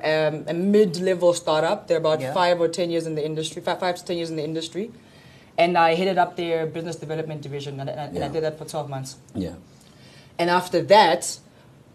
um, 0.03 0.45
a 0.47 0.53
mid 0.53 0.97
level 1.00 1.33
startup. 1.33 1.88
They're 1.88 1.97
about 2.00 2.19
Yeah. 2.21 2.33
five 2.33 2.59
or 2.59 2.68
10 2.68 2.91
years 2.91 3.07
in 3.07 3.15
the 3.15 3.25
industry, 3.25 3.62
five, 3.62 3.80
five 3.80 3.95
to 3.95 4.03
10 4.06 4.18
years 4.18 4.30
in 4.30 4.35
the 4.35 4.44
industry. 4.44 4.91
And 5.57 5.77
I 5.77 5.94
headed 5.95 6.18
up 6.18 6.35
their 6.35 6.65
business 6.65 6.95
development 6.97 7.41
division, 7.41 7.80
and, 7.80 7.89
and, 7.89 8.15
and 8.15 8.24
I 8.24 8.27
did 8.27 8.44
that 8.44 8.57
for 8.57 8.65
12 8.65 8.89
months. 8.89 9.18
Yeah. 9.35 9.53
And 10.39 10.50
after 10.50 10.81
that, 10.81 11.38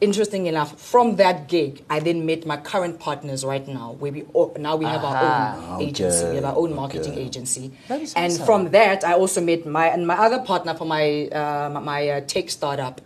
interesting 0.00 0.46
enough, 0.46 0.80
from 0.80 1.16
that 1.16 1.48
gig, 1.48 1.84
I 1.90 2.00
then 2.00 2.24
met 2.26 2.46
my 2.46 2.56
current 2.56 3.00
partners 3.00 3.44
right 3.44 3.66
now. 3.66 3.92
Where 3.98 4.12
we 4.12 4.22
all, 4.32 4.54
now 4.58 4.76
we 4.76 4.84
have 4.84 5.04
our 5.04 5.74
own 5.74 5.82
agency, 5.82 6.28
we 6.28 6.36
have 6.36 6.44
our 6.44 6.56
own 6.56 6.74
marketing 6.74 7.12
okay. 7.12 7.22
agency. 7.22 7.72
That 7.88 8.00
is 8.00 8.14
and 8.14 8.32
awesome. 8.32 8.46
from 8.46 8.70
that, 8.70 9.04
I 9.04 9.14
also 9.14 9.40
met 9.40 9.66
my 9.66 9.86
and 9.88 10.06
my 10.06 10.16
other 10.16 10.40
partner 10.40 10.74
for 10.74 10.84
my 10.84 11.26
uh, 11.28 11.70
my- 11.72 11.80
my 11.80 12.08
uh, 12.08 12.20
tech 12.22 12.50
startup. 12.50 13.00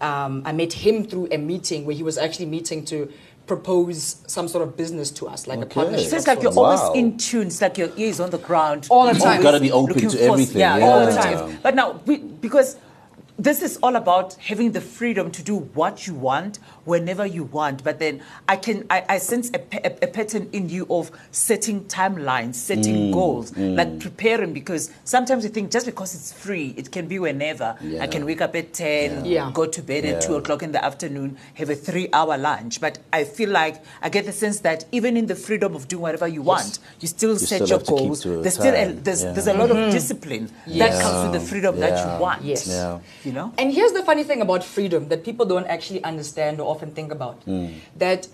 Um, 0.00 0.42
I 0.44 0.52
met 0.52 0.72
him 0.72 1.04
through 1.04 1.28
a 1.30 1.38
meeting 1.38 1.86
where 1.86 1.94
he 1.96 2.02
was 2.02 2.18
actually 2.18 2.46
meeting 2.46 2.84
to 2.86 3.10
propose 3.46 4.16
some 4.26 4.48
sort 4.48 4.66
of 4.66 4.76
business 4.76 5.10
to 5.12 5.28
us, 5.28 5.46
like 5.46 5.60
a 5.60 5.66
partnership. 5.66 6.08
So 6.08 6.16
of 6.16 6.18
it's 6.20 6.26
like 6.26 6.42
you're. 6.42 6.52
Wow. 6.52 6.64
always 6.64 6.98
in 6.98 7.16
tune. 7.16 7.46
It's 7.46 7.60
like 7.60 7.78
your 7.78 7.90
ears 7.96 8.18
on 8.18 8.30
the 8.30 8.38
ground. 8.38 8.88
All 8.90 9.06
the 9.06 9.18
time. 9.18 9.34
You've 9.34 9.42
Gotta 9.42 9.60
be 9.60 9.70
open 9.70 9.94
looking 9.94 10.10
to 10.10 10.16
for- 10.16 10.32
everything, 10.32 10.60
Yeah, 10.60 10.78
yeah. 10.78 10.84
all 10.86 11.06
the 11.06 11.12
time. 11.12 11.58
But 11.62 11.74
now, 11.74 12.00
we, 12.06 12.18
because 12.18 12.76
this 13.36 13.62
is 13.62 13.78
all 13.82 13.96
about 13.96 14.34
having 14.34 14.72
the 14.72 14.80
freedom 14.80 15.30
to 15.32 15.42
do 15.42 15.56
what 15.56 16.06
you 16.06 16.14
want 16.14 16.58
whenever 16.84 17.26
you 17.26 17.44
want. 17.44 17.82
But 17.82 17.98
then 17.98 18.22
I 18.48 18.56
can, 18.56 18.86
I, 18.88 19.04
I 19.08 19.18
sense 19.18 19.50
a, 19.52 19.60
a, 19.84 20.04
a 20.04 20.06
pattern 20.06 20.48
in 20.52 20.68
you 20.68 20.86
of 20.88 21.10
setting 21.32 21.84
timelines, 21.86 22.54
setting 22.54 22.94
mm, 22.94 23.12
goals, 23.12 23.50
mm. 23.50 23.76
like 23.76 23.98
preparing. 23.98 24.52
Because 24.52 24.92
sometimes 25.02 25.42
you 25.42 25.50
think 25.50 25.72
just 25.72 25.86
because 25.86 26.14
it's 26.14 26.32
free, 26.32 26.74
it 26.76 26.92
can 26.92 27.08
be 27.08 27.18
whenever. 27.18 27.76
Yeah. 27.80 28.02
I 28.02 28.06
can 28.06 28.24
wake 28.24 28.40
up 28.40 28.54
at 28.54 28.72
ten, 28.72 29.24
Yeah. 29.24 29.50
go 29.52 29.66
to 29.66 29.82
bed 29.82 30.04
at 30.04 30.22
two 30.22 30.36
o'clock 30.36 30.62
in 30.62 30.70
the 30.70 30.84
afternoon, 30.84 31.36
have 31.54 31.70
a 31.70 31.74
three-hour 31.74 32.38
lunch. 32.38 32.80
But 32.80 32.98
I 33.12 33.24
feel 33.24 33.50
like 33.50 33.82
I 34.00 34.10
get 34.10 34.26
the 34.26 34.32
sense 34.32 34.60
that 34.60 34.84
even 34.92 35.16
in 35.16 35.26
the 35.26 35.34
freedom 35.34 35.74
of 35.74 35.88
doing 35.88 36.02
whatever 36.02 36.28
you 36.28 36.42
want, 36.42 36.78
you 37.00 37.08
still 37.08 37.36
set 37.36 37.66
still 37.66 37.68
your 37.68 37.78
have 37.78 37.86
to 37.86 37.92
keep 37.94 38.06
goals. 38.06 38.22
to 38.22 38.38
a 38.38 38.42
There's 38.42 38.54
still 38.54 38.74
a, 38.74 38.92
there's, 38.92 39.24
Yeah. 39.24 39.32
there's 39.32 39.48
a 39.48 39.54
lot 39.54 39.70
of 39.70 39.76
mm-hmm. 39.76 39.90
discipline 39.90 40.50
that 40.68 41.02
comes 41.02 41.32
with 41.32 41.42
the 41.42 41.48
freedom 41.48 41.80
that 41.80 41.98
you 41.98 42.20
want. 42.20 42.44
Yes. 42.44 42.68
Yeah. 43.24 43.28
You 43.28 43.32
know? 43.34 43.52
And 43.58 43.72
here's 43.72 43.92
the 43.92 44.02
funny 44.02 44.24
thing 44.24 44.40
about 44.40 44.64
freedom 44.64 45.08
that 45.08 45.24
people 45.24 45.46
don't 45.46 45.66
actually 45.66 46.02
understand 46.04 46.60
or 46.60 46.70
often 46.70 46.90
think 46.92 47.12
about. 47.12 47.42
That 47.96 48.28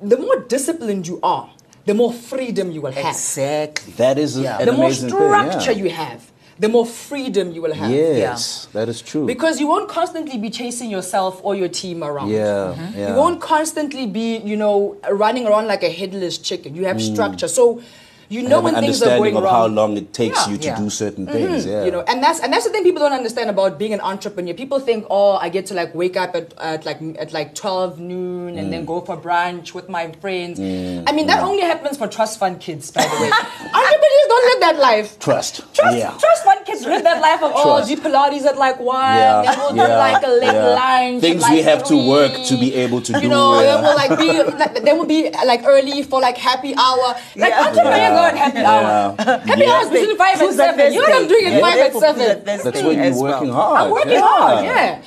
the 0.00 0.16
more 0.16 0.40
disciplined 0.40 1.06
you 1.06 1.18
are, 1.22 1.50
the 1.86 1.94
more 1.94 2.12
freedom 2.12 2.70
you 2.72 2.80
will 2.80 2.92
have. 2.92 3.06
Exactly. 3.14 3.92
That 3.94 4.18
is 4.18 4.38
Yeah. 4.38 4.58
an 4.58 4.66
The 4.66 4.72
more 4.72 4.92
structure 4.92 5.74
thing. 5.74 5.78
you 5.84 5.90
have, 5.90 6.30
the 6.58 6.68
more 6.68 6.86
freedom 6.86 7.52
you 7.52 7.60
will 7.62 7.74
have. 7.74 7.90
Yes, 7.90 8.68
that 8.72 8.88
is 8.88 9.02
true. 9.02 9.26
Because 9.26 9.60
you 9.60 9.66
won't 9.66 9.88
constantly 9.88 10.38
be 10.38 10.50
chasing 10.50 10.90
yourself 10.90 11.40
or 11.42 11.54
your 11.54 11.68
team 11.68 12.02
around. 12.02 12.30
yeah, 12.30 12.74
Mm-hmm. 12.74 12.98
yeah. 12.98 13.08
You 13.10 13.14
won't 13.16 13.40
constantly 13.40 14.06
be, 14.06 14.38
you 14.38 14.56
know, 14.56 14.96
running 15.10 15.46
around 15.46 15.66
like 15.66 15.82
a 15.82 15.90
headless 15.90 16.38
chicken. 16.38 16.74
You 16.74 16.84
have 16.86 17.00
structure. 17.02 17.48
So 17.48 17.80
You 18.28 18.42
know 18.48 18.60
when 18.60 18.74
an 18.74 18.82
things 18.84 19.02
are 19.02 19.06
understanding 19.16 19.34
going 19.34 19.44
of 19.44 19.50
how 19.50 19.66
long 19.66 19.96
it 19.96 20.12
takes 20.12 20.46
Yeah. 20.46 20.52
you 20.52 20.58
to 20.58 20.66
Yeah. 20.68 20.78
do 20.78 20.90
certain 20.90 21.26
things. 21.26 21.64
Mm-hmm. 21.64 21.70
Yeah. 21.72 21.84
You 21.84 21.90
know, 21.92 22.02
and 22.06 22.22
that's 22.22 22.40
and 22.40 22.52
that's 22.52 22.64
the 22.64 22.70
thing 22.70 22.82
people 22.84 23.00
don't 23.02 23.12
understand 23.12 23.50
about 23.50 23.78
being 23.78 23.92
an 23.92 24.00
entrepreneur. 24.00 24.54
People 24.54 24.80
think, 24.80 25.06
oh, 25.10 25.32
I 25.36 25.48
get 25.48 25.66
to 25.66 25.74
like 25.74 25.94
wake 25.94 26.16
up 26.16 26.34
at, 26.34 26.54
at 26.58 26.84
like 26.86 27.00
at 27.18 27.32
like 27.32 27.54
twelve 27.54 27.98
noon 28.00 28.58
and 28.58 28.68
Mm. 28.68 28.70
then 28.70 28.84
go 28.84 29.00
for 29.00 29.16
brunch 29.16 29.74
with 29.74 29.88
my 29.88 30.10
friends. 30.20 30.58
Mm. 30.58 31.04
I 31.08 31.12
mean, 31.12 31.26
that 31.26 31.40
mm. 31.40 31.48
only 31.48 31.62
happens 31.62 31.96
for 31.98 32.08
trust 32.08 32.38
fund 32.38 32.60
kids, 32.60 32.90
by 32.90 33.02
the 33.02 33.16
way. 33.22 33.30
Entrepreneurs 33.80 34.28
don't 34.28 34.46
live 34.50 34.60
that 34.60 34.78
life. 34.78 35.18
Trust. 35.18 35.60
Trust, 35.74 35.96
Yeah. 35.98 36.10
trust 36.18 36.44
fund 36.44 36.64
kids 36.66 36.84
live 36.86 37.02
that 37.04 37.20
life 37.20 37.42
of 37.42 37.52
oh, 37.54 37.62
Trust. 37.62 37.88
do 37.88 37.96
Pilates 37.96 38.44
at 38.46 38.56
like 38.58 38.78
one, 38.80 38.96
Yeah, 39.16 39.42
then 39.42 39.58
we'll 39.58 39.72
do 39.72 39.92
like 40.06 40.22
a 40.22 40.28
late 40.30 40.54
yeah. 40.54 40.78
lunch. 40.80 41.20
Things 41.20 41.42
at, 41.44 41.50
we 41.50 41.56
like, 41.56 41.64
have 41.66 41.84
to 41.84 41.96
work 42.08 42.32
to 42.48 42.54
be 42.58 42.74
able 42.74 43.00
to 43.02 43.12
you 43.14 43.20
do, 43.22 43.28
know, 43.28 43.60
yeah. 43.60 43.66
then 43.68 43.82
we'll 43.84 43.96
like 43.96 44.18
be 44.18 44.30
like, 44.60 44.74
then 44.84 44.96
we'll 44.98 45.06
be 45.06 45.30
like 45.52 45.62
early 45.64 46.02
for 46.02 46.20
like 46.20 46.36
happy 46.38 46.74
hour. 46.74 47.14
Like 47.36 47.50
Yeah. 47.50 47.68
Entrepreneur 48.14 48.34
Yeah. 48.34 48.44
happy 48.44 48.58
hour. 48.64 49.14
Happy 49.46 49.60
Yeah. 49.60 49.70
hour 49.72 49.82
is 49.82 49.90
between 49.90 50.16
five 50.16 50.32
and 50.40 50.40
Choose 50.48 50.56
that 50.56 50.76
seven. 50.76 50.92
You 50.92 51.00
know 51.00 51.08
what 51.08 51.22
I'm 51.22 51.28
doing 51.28 51.46
at 51.46 51.52
Yeah, 51.52 51.60
five 51.60 51.74
they're 51.74 51.84
and 51.90 52.00
seven. 52.00 52.18
that 52.28 52.44
That's 52.44 52.64
when 52.64 52.96
you're 52.96 53.04
as 53.04 53.14
well. 53.16 53.32
working 53.32 53.52
hard. 53.52 53.80
I'm 53.80 53.90
working 53.90 54.18
hard, 54.20 54.64
yeah. 54.64 54.98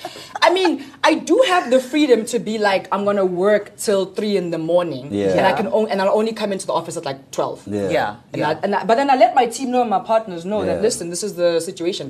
I 0.41 0.49
mean, 0.53 0.85
I 1.09 1.13
do 1.31 1.37
have 1.47 1.63
the 1.71 1.79
freedom 1.91 2.19
to 2.33 2.37
be 2.49 2.55
like, 2.69 2.83
I'm 2.93 3.03
gonna 3.09 3.25
work 3.45 3.65
till 3.85 4.03
three 4.17 4.35
in 4.41 4.51
the 4.55 4.57
morning, 4.71 5.05
Yeah. 5.13 5.37
and 5.37 5.43
I 5.51 5.53
can 5.59 5.67
on- 5.77 5.89
and 5.91 5.97
I'll 6.01 6.17
only 6.21 6.33
come 6.41 6.51
into 6.55 6.67
the 6.69 6.73
office 6.79 6.95
at 6.99 7.05
like 7.11 7.19
twelve. 7.37 7.57
Yeah. 7.65 7.89
Yeah. 7.97 8.15
And 8.33 8.41
I, 8.49 8.51
and 8.63 8.71
I, 8.75 8.79
but 8.89 8.95
then 8.99 9.09
I 9.09 9.15
let 9.15 9.31
my 9.41 9.45
team 9.55 9.67
know 9.73 9.81
and 9.85 9.89
my 9.97 10.03
partners 10.13 10.41
know 10.51 10.59
that 10.69 10.81
listen, 10.87 11.05
this 11.13 11.23
is 11.27 11.31
the 11.41 11.49
situation. 11.69 12.05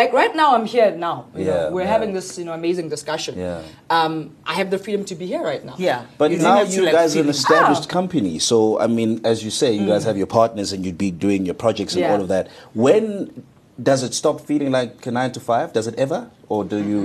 Like 0.00 0.10
right 0.20 0.34
now, 0.40 0.48
I'm 0.56 0.66
here 0.76 0.90
now. 1.08 1.16
You 1.34 1.44
know, 1.46 1.54
Yeah, 1.54 1.70
we're 1.74 1.82
yeah. 1.88 1.94
having 1.96 2.10
this 2.18 2.28
you 2.38 2.44
know 2.44 2.52
amazing 2.62 2.88
discussion. 2.96 3.32
Yeah. 3.38 3.62
Um, 3.98 4.14
I 4.44 4.52
have 4.60 4.68
the 4.74 4.78
freedom 4.84 5.02
to 5.10 5.14
be 5.22 5.26
here 5.32 5.42
right 5.52 5.64
now. 5.64 5.74
Yeah. 5.88 6.02
But 6.20 6.30
You 6.32 6.38
now 6.48 6.56
have 6.60 6.70
you 6.76 6.82
like, 6.88 6.92
guys 7.00 7.16
are 7.16 7.20
an 7.26 7.30
established 7.38 7.86
Ah. 7.88 7.98
company. 7.98 8.34
So, 8.50 8.78
I 8.78 8.86
mean, 8.98 9.20
as 9.32 9.36
you 9.46 9.50
say, 9.50 9.72
you 9.72 9.86
guys 9.92 10.04
have 10.04 10.18
your 10.22 10.30
partners 10.40 10.68
and 10.74 10.84
you'd 10.84 10.98
be 11.08 11.10
doing 11.26 11.46
your 11.48 11.58
projects 11.64 11.92
and 11.94 12.02
Mm. 12.04 12.08
Yeah. 12.08 12.14
all 12.14 12.20
of 12.26 12.28
that. 12.34 12.44
When 12.74 13.04
does 13.90 14.02
it 14.06 14.12
stop 14.12 14.36
feeling 14.50 14.70
like 14.78 14.92
a 15.06 15.10
nine 15.10 15.32
to 15.32 15.40
five? 15.40 15.72
Does 15.72 15.86
it 15.86 15.94
ever? 16.06 16.20
Or 16.52 16.64
do 16.64 16.76
you 16.92 17.02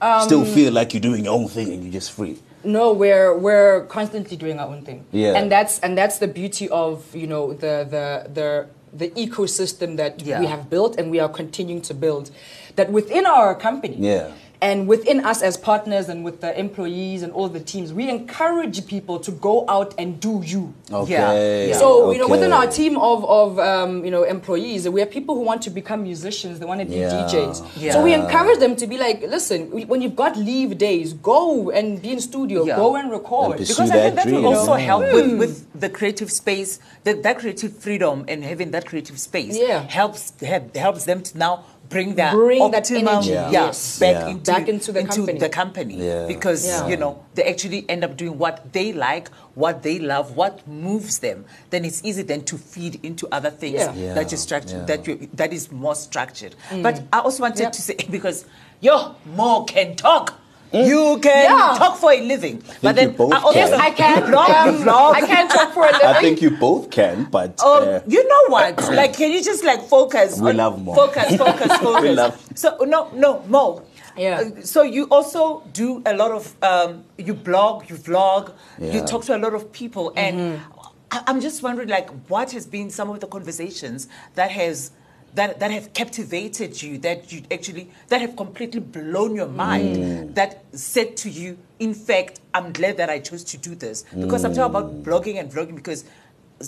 Um, 0.00 0.22
still 0.22 0.44
feel 0.44 0.72
like 0.72 0.94
you're 0.94 1.00
doing 1.00 1.24
your 1.24 1.34
own 1.34 1.48
thing 1.48 1.72
and 1.72 1.82
you're 1.82 1.92
just 1.92 2.12
free? 2.12 2.38
No, 2.64 2.92
we're 2.92 3.36
we're 3.36 3.84
constantly 3.86 4.36
doing 4.36 4.58
our 4.58 4.68
own 4.68 4.82
thing. 4.82 5.04
Yeah. 5.12 5.34
And 5.36 5.50
that's 5.50 5.78
and 5.80 5.96
that's 5.96 6.18
the 6.18 6.28
beauty 6.28 6.68
of 6.68 7.04
you 7.14 7.26
know 7.26 7.52
the 7.52 7.86
the 7.88 8.30
the 8.32 8.66
the 8.92 9.10
ecosystem 9.10 9.96
that 9.96 10.22
Yeah. 10.22 10.40
we 10.40 10.46
have 10.46 10.70
built 10.70 10.98
and 10.98 11.10
we 11.10 11.20
are 11.20 11.28
continuing 11.28 11.82
to 11.82 11.94
build. 11.94 12.30
That 12.76 12.90
within 12.92 13.26
our 13.26 13.54
company. 13.54 13.96
Yeah. 13.98 14.32
And 14.60 14.88
within 14.88 15.24
us 15.24 15.40
as 15.40 15.56
partners 15.56 16.08
and 16.08 16.24
with 16.24 16.40
the 16.40 16.58
employees 16.58 17.22
and 17.22 17.32
all 17.32 17.48
the 17.48 17.60
teams, 17.60 17.92
we 17.92 18.08
encourage 18.10 18.84
people 18.86 19.20
to 19.20 19.30
go 19.30 19.64
out 19.68 19.94
and 19.98 20.18
do 20.18 20.42
you. 20.44 20.74
Okay. 20.90 21.68
Yeah. 21.68 21.76
So 21.78 22.10
you 22.10 22.18
know, 22.18 22.26
within 22.26 22.52
our 22.52 22.66
team 22.66 22.96
of, 22.96 23.24
of 23.24 23.58
um, 23.60 24.04
you 24.04 24.10
know 24.10 24.24
employees, 24.24 24.88
we 24.88 24.98
have 25.00 25.12
people 25.12 25.36
who 25.36 25.42
want 25.42 25.62
to 25.62 25.70
become 25.70 26.02
musicians. 26.02 26.58
They 26.58 26.66
want 26.66 26.80
to 26.80 26.86
be 26.86 26.96
Yeah. 26.96 27.10
DJs. 27.30 27.68
Yeah. 27.76 27.92
So 27.92 28.02
we 28.02 28.12
encourage 28.14 28.58
them 28.58 28.74
to 28.76 28.86
be 28.88 28.98
like, 28.98 29.22
listen, 29.22 29.70
when 29.86 30.02
you've 30.02 30.16
got 30.16 30.36
leave 30.36 30.76
days, 30.76 31.12
go 31.12 31.70
and 31.70 32.02
be 32.02 32.10
in 32.12 32.20
studio, 32.20 32.64
Yeah. 32.64 32.76
go 32.76 32.96
and 32.96 33.12
record. 33.12 33.50
And 33.52 33.60
pursue 33.60 33.74
Because 33.74 33.90
I 33.92 34.00
think 34.00 34.16
that 34.16 34.26
dream, 34.26 34.42
will 34.42 34.54
also 34.56 34.72
you 34.74 34.78
know? 34.80 34.84
help 34.86 35.12
with, 35.12 35.38
with 35.38 35.80
the 35.80 35.88
creative 35.88 36.32
space, 36.32 36.80
that, 37.04 37.22
that 37.22 37.38
creative 37.38 37.76
freedom 37.76 38.24
and 38.26 38.42
having 38.42 38.72
that 38.72 38.86
creative 38.86 39.20
space 39.20 39.56
Yeah. 39.56 39.86
helps 39.88 40.32
help, 40.40 40.74
helps 40.74 41.04
them 41.04 41.22
to 41.22 41.38
now 41.38 41.64
bring 41.88 42.14
that 42.16 42.32
Bring 42.34 42.70
that 42.70 42.82
optimum 42.84 43.08
energy, 43.08 43.30
Yeah. 43.30 43.50
yes. 43.50 43.98
back, 43.98 44.14
Yeah. 44.14 44.28
Into, 44.28 44.52
Back 44.52 44.68
into 44.68 44.92
the 44.92 45.04
company. 45.04 45.38
the 45.38 45.48
company. 45.48 45.94
Yeah. 46.06 46.26
Because 46.26 46.66
Yeah. 46.66 46.88
you 46.88 46.96
know 46.96 47.24
they 47.34 47.44
actually 47.44 47.84
end 47.88 48.04
up 48.04 48.16
doing 48.16 48.38
what 48.38 48.72
they 48.72 48.92
like, 48.92 49.28
what 49.54 49.82
they 49.82 49.98
love, 49.98 50.36
what 50.36 50.66
moves 50.68 51.18
them. 51.20 51.44
Then 51.70 51.84
it's 51.84 52.00
easy 52.04 52.22
then 52.22 52.42
to 52.44 52.58
feed 52.58 53.00
into 53.02 53.26
other 53.32 53.50
things 53.50 53.74
Yeah. 53.80 53.92
Yeah. 53.94 54.14
that 54.14 54.32
is 54.32 54.40
structured, 54.40 54.80
Yeah. 54.80 54.96
that 54.96 55.06
you 55.06 55.28
that 55.34 55.52
is 55.52 55.70
more 55.72 55.94
structured. 55.94 56.54
Mm. 56.70 56.82
But 56.82 57.02
I 57.12 57.20
also 57.20 57.42
wanted 57.42 57.62
Yeah. 57.62 57.70
to 57.70 57.82
say 57.82 57.96
because 58.10 58.44
yo 58.80 59.14
more 59.36 59.64
can 59.64 59.96
talk. 59.96 60.34
You 60.72 61.18
can 61.22 61.44
Yeah. 61.44 61.74
talk 61.78 61.96
for 61.96 62.12
a 62.12 62.20
living, 62.20 62.62
but 62.82 62.90
you 62.90 62.92
then 63.06 63.16
both 63.16 63.32
I 63.32 63.38
also 63.40 63.52
can. 63.52 63.68
Yes, 63.70 63.80
I 63.80 63.90
can. 63.90 64.22
Vlog, 64.24 64.48
Um, 64.68 64.84
vlog. 64.84 65.14
I 65.14 65.20
can 65.26 65.48
talk 65.48 65.72
for 65.72 65.84
a 65.86 65.92
living. 65.92 66.06
I 66.06 66.20
think 66.20 66.42
you 66.42 66.50
both 66.50 66.90
can, 66.90 67.24
but 67.30 67.58
Oh, 67.62 67.78
uh, 67.82 68.00
you 68.06 68.26
know 68.28 68.44
what? 68.48 68.76
Like, 68.92 69.14
can 69.16 69.30
you 69.32 69.42
just 69.42 69.64
like 69.64 69.88
focus? 69.88 70.38
We 70.38 70.50
on- 70.50 70.56
love 70.58 70.82
more. 70.82 70.94
Focus, 70.94 71.36
focus, 71.36 71.72
focus. 71.88 72.16
love- 72.16 72.36
So 72.54 72.76
no, 72.84 73.08
no, 73.14 73.42
more. 73.48 73.82
Yeah. 74.16 74.40
Uh, 74.40 74.62
so 74.62 74.82
you 74.82 75.04
also 75.10 75.62
do 75.72 76.02
a 76.04 76.12
lot 76.14 76.32
of 76.32 76.54
um, 76.62 77.04
you 77.16 77.32
blog, 77.34 77.88
you 77.88 77.96
vlog, 77.96 78.52
you 78.78 79.00
talk 79.02 79.24
to 79.26 79.36
a 79.36 79.38
lot 79.38 79.54
of 79.54 79.72
people, 79.72 80.12
and 80.16 80.36
Mm-hmm. 80.36 80.64
I- 81.10 81.22
I'm 81.26 81.40
just 81.40 81.62
wondering, 81.62 81.88
like, 81.88 82.10
what 82.28 82.50
has 82.52 82.66
been 82.66 82.90
some 82.90 83.08
of 83.08 83.20
the 83.20 83.26
conversations 83.26 84.06
that 84.34 84.50
has. 84.50 84.90
That, 85.38 85.60
that 85.60 85.70
have 85.70 85.92
captivated 85.92 86.82
you, 86.82 86.98
that 86.98 87.30
you 87.32 87.42
actually, 87.56 87.84
that 88.08 88.20
have 88.20 88.34
completely 88.34 88.80
blown 88.80 89.36
your 89.40 89.46
mind, 89.66 90.34
that 90.34 90.64
said 90.72 91.16
to 91.22 91.28
you, 91.30 91.58
in 91.78 91.94
fact, 91.94 92.40
I'm 92.52 92.72
glad 92.72 92.96
that 92.96 93.08
I 93.08 93.18
chose 93.20 93.44
to 93.52 93.56
do 93.56 93.76
this. 93.84 94.04
Because 94.22 94.44
I'm 94.44 94.52
talking 94.52 94.74
about 94.74 94.88
blogging 95.04 95.36
and 95.40 95.48
vlogging 95.54 95.76
because 95.76 96.00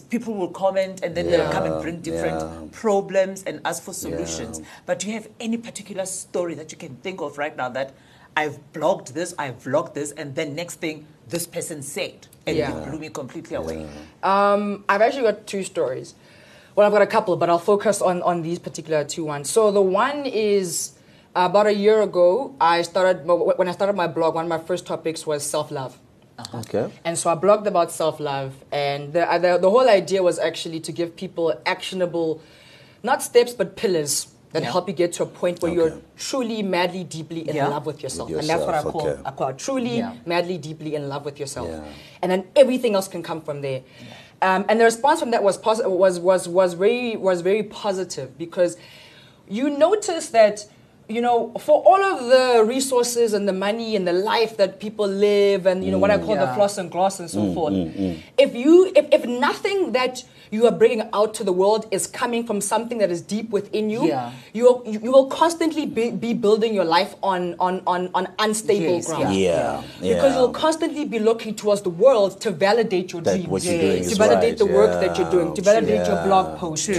people 0.08 0.34
will 0.34 0.52
comment 0.64 1.02
and 1.02 1.16
then 1.16 1.26
they'll 1.30 1.50
come 1.50 1.64
and 1.64 1.82
bring 1.82 2.00
different 2.00 2.40
yeah. 2.40 2.68
problems 2.70 3.42
and 3.42 3.60
ask 3.64 3.82
for 3.82 3.92
solutions. 3.92 4.60
But 4.86 5.00
do 5.00 5.08
you 5.08 5.14
have 5.14 5.28
any 5.40 5.56
particular 5.56 6.06
story 6.06 6.54
that 6.54 6.70
you 6.70 6.78
can 6.78 6.94
think 6.96 7.20
of 7.20 7.38
right 7.38 7.56
now 7.56 7.70
that 7.70 7.92
I've 8.36 8.58
blogged 8.72 9.08
this, 9.18 9.34
I've 9.36 9.58
vlogged 9.64 9.94
this, 9.94 10.12
and 10.12 10.34
then 10.36 10.54
next 10.54 10.76
thing 10.76 11.06
this 11.28 11.46
person 11.46 11.82
said, 11.82 12.28
and 12.46 12.56
Yeah. 12.56 12.70
it 12.70 12.88
blew 12.88 12.98
me 12.98 13.08
completely 13.08 13.56
away. 13.56 13.86
Um, 14.22 14.84
I've 14.88 15.02
actually 15.02 15.22
got 15.30 15.46
two 15.46 15.64
stories. 15.64 16.14
Well, 16.80 16.86
I've 16.86 16.94
got 16.94 17.02
a 17.02 17.06
couple, 17.06 17.36
but 17.36 17.50
I'll 17.50 17.58
focus 17.58 18.00
on, 18.00 18.22
on 18.22 18.40
these 18.40 18.58
particular 18.58 19.04
two 19.04 19.22
ones. 19.26 19.50
So 19.50 19.70
the 19.70 19.82
one 19.82 20.24
is 20.24 20.92
about 21.36 21.66
a 21.66 21.74
year 21.74 22.00
ago, 22.00 22.54
I 22.58 22.80
started, 22.80 23.26
when 23.26 23.68
I 23.68 23.72
started 23.72 23.96
my 23.96 24.06
blog, 24.06 24.34
one 24.34 24.46
of 24.46 24.48
my 24.48 24.56
first 24.60 24.86
topics 24.86 25.26
was 25.26 25.44
self-love. 25.44 25.98
Uh-huh. 26.38 26.58
okay. 26.60 26.90
And 27.04 27.18
so 27.18 27.28
I 27.28 27.34
blogged 27.34 27.66
about 27.66 27.90
self 27.92 28.18
love, 28.18 28.54
and 28.72 29.12
the, 29.12 29.26
the, 29.42 29.58
the 29.60 29.68
whole 29.68 29.90
idea 29.90 30.22
was 30.22 30.38
actually 30.38 30.80
to 30.80 30.90
give 30.90 31.14
people 31.16 31.52
actionable, 31.66 32.40
not 33.02 33.22
steps, 33.22 33.52
but 33.52 33.76
pillars 33.76 34.28
that 34.52 34.62
Yeah. 34.62 34.70
help 34.70 34.88
you 34.88 34.94
get 34.94 35.12
to 35.12 35.24
a 35.24 35.26
point 35.26 35.60
where 35.60 35.70
Okay. 35.70 35.76
you're 35.80 36.00
truly, 36.16 36.62
madly, 36.62 37.04
deeply 37.04 37.46
in 37.46 37.56
Yeah. 37.56 37.68
love 37.68 37.84
with 37.84 38.02
yourself. 38.02 38.30
With 38.30 38.40
and 38.40 38.48
that's 38.48 38.64
what 38.64 38.74
I 38.74 38.82
call, 38.82 39.06
okay. 39.06 39.20
I 39.22 39.30
call 39.32 39.52
truly, 39.52 39.98
Yeah. 39.98 40.14
madly, 40.24 40.56
deeply 40.56 40.94
in 40.94 41.10
love 41.10 41.26
with 41.26 41.38
yourself. 41.38 41.68
And 42.22 42.32
then 42.32 42.44
everything 42.56 42.94
else 42.94 43.06
can 43.06 43.22
come 43.22 43.42
from 43.42 43.60
there. 43.60 43.82
Um, 44.42 44.64
and 44.68 44.80
the 44.80 44.84
response 44.84 45.20
from 45.20 45.32
that 45.32 45.42
was, 45.42 45.58
posi- 45.58 45.88
was, 45.88 46.18
was, 46.18 46.48
was, 46.48 46.74
very, 46.74 47.16
was 47.16 47.42
very 47.42 47.62
positive 47.62 48.38
because 48.38 48.76
you 49.48 49.68
notice 49.70 50.28
that 50.30 50.66
you 51.10 51.20
know 51.20 51.52
for 51.58 51.82
all 51.84 52.02
of 52.02 52.18
the 52.34 52.64
resources 52.64 53.32
and 53.32 53.48
the 53.48 53.52
money 53.52 53.96
and 53.96 54.06
the 54.06 54.12
life 54.12 54.56
that 54.56 54.78
people 54.80 55.06
live 55.06 55.66
and 55.66 55.84
you 55.84 55.90
know 55.90 55.98
what 55.98 56.10
i 56.10 56.16
mm, 56.18 56.24
call 56.24 56.36
the 56.36 56.42
Yeah. 56.50 56.54
floss 56.54 56.78
and 56.78 56.90
gloss 56.90 57.18
and 57.20 57.28
so 57.28 57.40
mm, 57.40 57.54
forth 57.54 57.74
mm, 57.74 58.18
if 58.38 58.54
you 58.54 58.92
if, 58.94 59.06
if 59.12 59.26
nothing 59.26 59.92
that 59.92 60.22
you 60.52 60.66
are 60.66 60.72
bringing 60.82 61.02
out 61.12 61.32
to 61.38 61.44
the 61.44 61.52
world 61.52 61.86
is 61.96 62.06
coming 62.08 62.44
from 62.44 62.60
something 62.60 62.98
that 62.98 63.10
is 63.16 63.22
deep 63.22 63.50
within 63.50 63.88
you 63.94 64.06
Yeah. 64.06 64.32
you, 64.52 64.62
will, 64.66 64.78
you 64.92 64.98
you 65.06 65.10
will 65.16 65.26
constantly 65.26 65.84
be, 65.86 66.10
be 66.26 66.32
building 66.34 66.72
your 66.74 66.84
life 66.84 67.14
on 67.22 67.54
on 67.66 67.74
on, 67.86 68.10
on 68.14 68.24
unstable 68.38 68.96
Yes, 68.96 69.06
ground 69.06 69.34
Yeah. 69.34 69.82
yeah. 70.00 70.14
because 70.14 70.34
you'll 70.36 70.56
constantly 70.66 71.04
be 71.14 71.18
looking 71.18 71.54
towards 71.54 71.82
the 71.82 71.90
world 72.04 72.40
to 72.44 72.50
validate 72.66 73.12
your 73.12 73.22
That 73.22 73.34
dreams, 73.34 73.48
what 73.48 73.62
you're 73.64 73.80
doing 73.80 74.02
to 74.02 74.10
is 74.10 74.18
validate 74.18 74.48
right, 74.50 74.58
the 74.58 74.66
work 74.80 74.92
that 75.02 75.12
you're 75.18 75.30
doing, 75.30 75.54
to 75.54 75.62
yeah, 75.62 75.70
validate 75.72 76.06
your 76.10 76.20
blog 76.26 76.58
post, 76.58 76.88
yeah. 76.88 76.96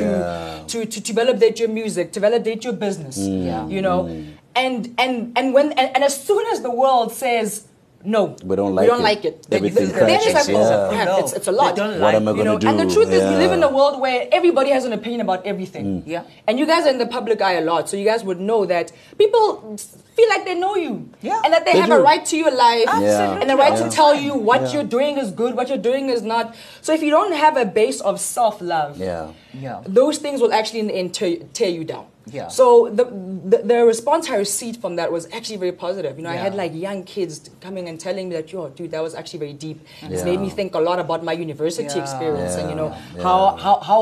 to, 0.67 0.85
to, 0.85 0.85
to, 0.93 1.01
to 1.07 1.13
validate 1.21 1.59
your 1.61 1.69
music, 1.69 2.05
to 2.13 2.19
validate 2.27 2.63
your 2.63 2.73
business. 2.73 3.17
Mm. 3.19 3.45
Yeah. 3.45 3.67
You 4.08 4.22
know? 4.22 4.31
And 4.55 4.93
and 4.98 5.31
and 5.38 5.53
when 5.53 5.72
and, 5.74 5.96
and 5.96 6.03
as 6.03 6.15
soon 6.22 6.46
as 6.53 6.62
the 6.62 6.72
world 6.72 7.12
says 7.13 7.67
no, 8.03 8.36
We 8.43 8.55
don't 8.55 8.74
like 8.74 8.81
we 8.84 8.88
don't 8.88 9.01
it. 9.01 9.03
like 9.03 9.25
it. 9.25 9.46
Everything 9.51 9.89
then 9.89 10.10
it's 10.10 10.25
like, 10.25 10.34
crashes, 10.34 10.55
oh, 10.58 10.91
yeah. 10.91 11.05
crap, 11.05 11.20
it's, 11.20 11.34
it's 11.34 11.48
a 11.48 11.51
they 11.51 11.58
lot. 11.58 11.75
don't 11.75 12.00
What 12.01 12.15
am 12.15 12.27
I 12.27 12.31
you 12.31 12.38
gonna 12.38 12.43
know, 12.53 12.58
do? 12.58 12.67
and 12.67 12.79
the 12.79 12.91
truth 12.91 13.10
is, 13.12 13.22
we 13.29 13.36
live 13.36 13.51
in 13.51 13.62
a 13.62 13.70
world 13.70 14.01
where 14.01 14.27
everybody 14.31 14.72
has 14.72 14.86
an 14.86 14.93
opinion 14.93 15.22
about 15.22 15.46
everything. 15.46 15.86
Mm. 16.01 16.08
Yeah. 16.08 16.24
And 16.48 16.58
you 16.58 16.65
guys 16.65 16.88
are 16.88 16.89
in 16.89 16.98
the 16.98 17.05
public 17.05 17.41
eye 17.43 17.53
a 17.53 17.62
lot, 17.62 17.89
so 17.89 17.98
you 17.98 18.03
guys 18.05 18.24
would 18.24 18.39
know 18.39 18.65
that 18.65 18.91
people 19.20 19.77
feel 20.15 20.29
like 20.29 20.46
they 20.46 20.55
know 20.55 20.75
you. 20.75 21.12
Yeah. 21.22 21.41
And 21.46 21.53
that 21.53 21.63
they, 21.63 21.74
They 21.74 21.79
have 21.79 21.89
do. 21.89 21.98
a 21.98 22.01
right 22.01 22.25
to 22.25 22.36
your 22.38 22.50
life. 22.51 22.86
Yeah. 22.88 23.38
And 23.39 23.48
the 23.48 23.55
right 23.55 23.74
Yeah. 23.77 23.84
to 23.88 23.89
tell 23.91 24.15
you 24.15 24.34
what 24.34 24.62
Yeah. 24.62 24.72
you're 24.74 24.84
doing 24.98 25.20
is 25.20 25.29
good, 25.29 25.55
what 25.55 25.70
you're 25.70 25.77
doing 25.91 26.10
is 26.10 26.24
not. 26.24 26.55
So 26.81 26.93
if 26.93 27.03
you 27.03 27.12
don't 27.12 27.34
have 27.34 27.55
a 27.55 27.65
base 27.65 28.01
of 28.01 28.20
self-love, 28.20 28.98
Yeah. 28.98 29.27
Yeah. 29.53 29.81
those 29.86 30.17
things 30.17 30.41
will 30.41 30.53
actually 30.53 30.79
in 30.79 30.88
the 30.88 30.96
end 30.96 31.13
tear, 31.13 31.38
tear 31.53 31.70
you 31.70 31.84
down. 31.84 32.08
Yeah. 32.27 32.49
So 32.49 32.89
the, 32.89 33.05
the 33.05 33.57
the 33.63 33.83
response 33.85 34.29
I 34.29 34.35
received 34.35 34.79
from 34.79 34.95
that 34.97 35.11
was 35.11 35.27
actually 35.33 35.57
very 35.57 35.71
positive. 35.71 36.17
You 36.17 36.23
know, 36.23 36.29
I 36.29 36.35
had 36.35 36.53
like 36.53 36.71
young 36.75 37.03
kids 37.03 37.49
coming 37.61 37.89
and 37.89 37.99
telling 37.99 38.29
me 38.29 38.35
that, 38.35 38.51
yo, 38.51 38.69
dude, 38.69 38.91
that 38.91 39.01
was 39.01 39.15
actually 39.15 39.39
very 39.39 39.53
deep. 39.53 39.79
It's 40.03 40.23
made 40.23 40.39
me 40.39 40.49
think 40.49 40.75
a 40.75 40.79
lot 40.79 40.99
about 40.99 41.23
my 41.23 41.33
university 41.33 41.87
Yeah. 41.95 42.03
experience 42.03 42.55
and 42.55 42.69
you 42.69 42.75
know 42.75 42.89
Yeah. 43.15 43.23
how 43.23 43.55
how 43.55 43.79
how 43.79 44.01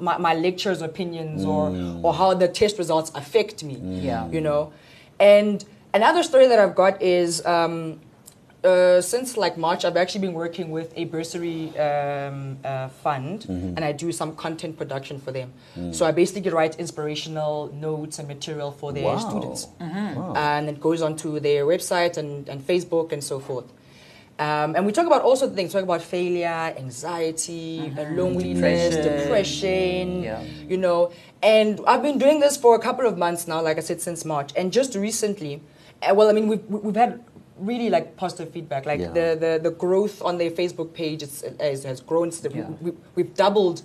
my, 0.00 0.18
my 0.18 0.34
lectures, 0.34 0.82
opinions, 0.82 1.44
or 1.44 1.70
or 2.02 2.12
how 2.12 2.34
the 2.34 2.48
test 2.48 2.76
results 2.78 3.12
affect 3.14 3.62
me. 3.62 3.76
Yeah. 4.08 4.28
You 4.28 4.40
know, 4.40 4.72
and 5.20 5.64
another 5.94 6.22
story 6.24 6.46
that 6.48 6.58
I've 6.58 6.74
got 6.74 7.00
is. 7.00 7.44
Um, 7.46 8.00
uh, 8.64 9.00
since 9.00 9.36
like 9.36 9.56
March, 9.56 9.84
I've 9.84 9.96
actually 9.96 10.20
been 10.20 10.34
working 10.34 10.70
with 10.70 10.92
a 10.96 11.04
bursary 11.06 11.68
um, 11.78 12.58
uh, 12.64 12.88
fund, 12.88 13.40
Mm-hmm. 13.40 13.74
and 13.76 13.84
I 13.84 13.92
do 13.92 14.12
some 14.12 14.34
content 14.36 14.76
production 14.76 15.18
for 15.20 15.32
them. 15.32 15.52
Mm. 15.78 15.94
So 15.94 16.04
I 16.06 16.12
basically 16.12 16.50
write 16.50 16.78
inspirational 16.78 17.72
notes 17.72 18.18
and 18.18 18.28
material 18.28 18.70
for 18.72 18.92
their 18.92 19.04
Wow. 19.04 19.18
students, 19.28 19.68
Wow. 19.80 20.34
and 20.36 20.68
it 20.68 20.78
goes 20.80 21.00
onto 21.02 21.40
their 21.40 21.64
website 21.64 22.16
and, 22.18 22.48
and 22.48 22.60
Facebook 22.66 23.12
and 23.12 23.22
so 23.24 23.40
forth. 23.40 23.64
Um, 24.38 24.74
and 24.74 24.86
we 24.86 24.92
talk 24.92 25.06
about 25.06 25.20
all 25.20 25.36
sorts 25.36 25.50
of 25.50 25.56
things. 25.56 25.72
Talk 25.72 25.82
about 25.82 26.00
failure, 26.00 26.72
anxiety, 26.78 27.92
uh, 27.98 28.04
loneliness, 28.12 28.96
Depression. 28.96 29.18
depression. 29.20 30.22
Yeah. 30.22 30.42
You 30.68 30.78
know, 30.78 31.12
and 31.42 31.78
I've 31.86 32.02
been 32.02 32.18
doing 32.18 32.40
this 32.40 32.56
for 32.56 32.74
a 32.74 32.78
couple 32.78 33.06
of 33.06 33.18
months 33.18 33.46
now. 33.46 33.60
Like 33.60 33.76
I 33.76 33.80
said, 33.80 34.00
since 34.00 34.24
March, 34.24 34.50
and 34.56 34.72
just 34.72 34.94
recently, 34.94 35.60
uh, 36.02 36.14
well, 36.14 36.28
I 36.30 36.32
mean, 36.32 36.48
we've 36.48 36.64
we've 36.68 36.96
had 36.96 37.20
really 37.60 37.90
like 37.90 38.16
positive 38.16 38.52
feedback. 38.52 38.86
Like 38.86 39.00
Yeah. 39.00 39.12
the, 39.18 39.26
the 39.44 39.60
the 39.62 39.70
growth 39.70 40.22
on 40.22 40.38
their 40.38 40.50
Facebook 40.50 40.92
page 40.94 41.22
is, 41.22 41.44
is, 41.60 41.84
has 41.84 42.00
grown. 42.00 42.28
It's 42.28 42.40
the- 42.40 42.50
Yeah. 42.50 42.68
we, 42.80 42.92
we've 43.14 43.34
doubled 43.34 43.82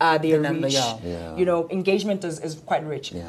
uh, 0.00 0.16
their 0.18 0.36
The 0.38 0.42
number, 0.48 0.66
reach. 0.66 0.74
yeah. 0.74 0.96
Yeah. 1.04 1.36
You 1.36 1.44
know, 1.44 1.68
engagement 1.70 2.24
is, 2.24 2.38
is 2.40 2.54
quite 2.70 2.84
rich. 2.86 3.12
Yeah. 3.12 3.24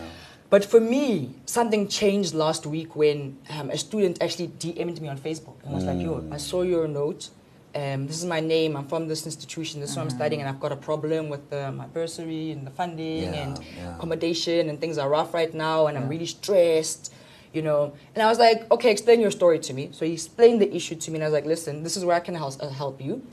But 0.49 0.65
for 0.65 0.79
me, 0.79 1.29
something 1.45 1.87
changed 1.87 2.33
last 2.33 2.65
week 2.65 2.95
when 2.95 3.37
um, 3.51 3.69
a 3.69 3.77
student 3.77 4.21
actually 4.21 4.47
DM'd 4.47 4.99
me 5.01 5.07
on 5.07 5.17
Facebook 5.17 5.57
and 5.63 5.73
was 5.73 5.83
like, 5.85 5.99
"Yo, 5.99 6.23
I 6.31 6.37
saw 6.37 6.61
your 6.63 6.87
note. 6.87 7.29
Um, 7.75 8.07
this 8.07 8.17
is 8.17 8.25
my 8.25 8.39
name. 8.39 8.75
I'm 8.75 8.87
from 8.87 9.07
this 9.07 9.25
institution. 9.27 9.79
This 9.79 9.91
is 9.91 9.95
what 9.97 10.03
I'm 10.05 10.09
studying, 10.09 10.41
and 10.41 10.49
I've 10.49 10.59
got 10.59 10.71
a 10.71 10.75
problem 10.89 11.29
with 11.29 11.45
uh, 11.53 11.71
my 11.71 11.85
bursary 11.85 12.49
and 12.51 12.65
the 12.65 12.71
funding 12.71 13.25
Yeah, 13.25 13.41
and 13.43 13.59
yeah. 13.77 13.95
accommodation, 13.95 14.69
and 14.69 14.79
things 14.81 14.97
are 14.97 15.07
rough 15.07 15.35
right 15.35 15.53
now, 15.53 15.85
and 15.87 15.95
I'm 15.97 16.07
really 16.09 16.25
stressed." 16.25 17.13
You 17.53 17.63
know, 17.63 17.93
and 18.13 18.21
I 18.21 18.27
was 18.27 18.37
like, 18.37 18.71
"Okay, 18.71 18.91
explain 18.91 19.19
your 19.19 19.31
story 19.31 19.59
to 19.59 19.73
me." 19.73 19.89
So 19.91 20.05
he 20.05 20.13
explained 20.13 20.61
the 20.61 20.73
issue 20.75 20.95
to 20.95 21.11
me, 21.11 21.15
and 21.15 21.23
I 21.23 21.27
was 21.27 21.33
like, 21.33 21.45
"Listen, 21.45 21.83
this 21.83 21.97
is 21.97 22.05
where 22.05 22.15
I 22.15 22.19
can 22.19 22.35
help, 22.35 22.53
uh, 22.61 22.69
help 22.69 23.01
you. 23.01 23.23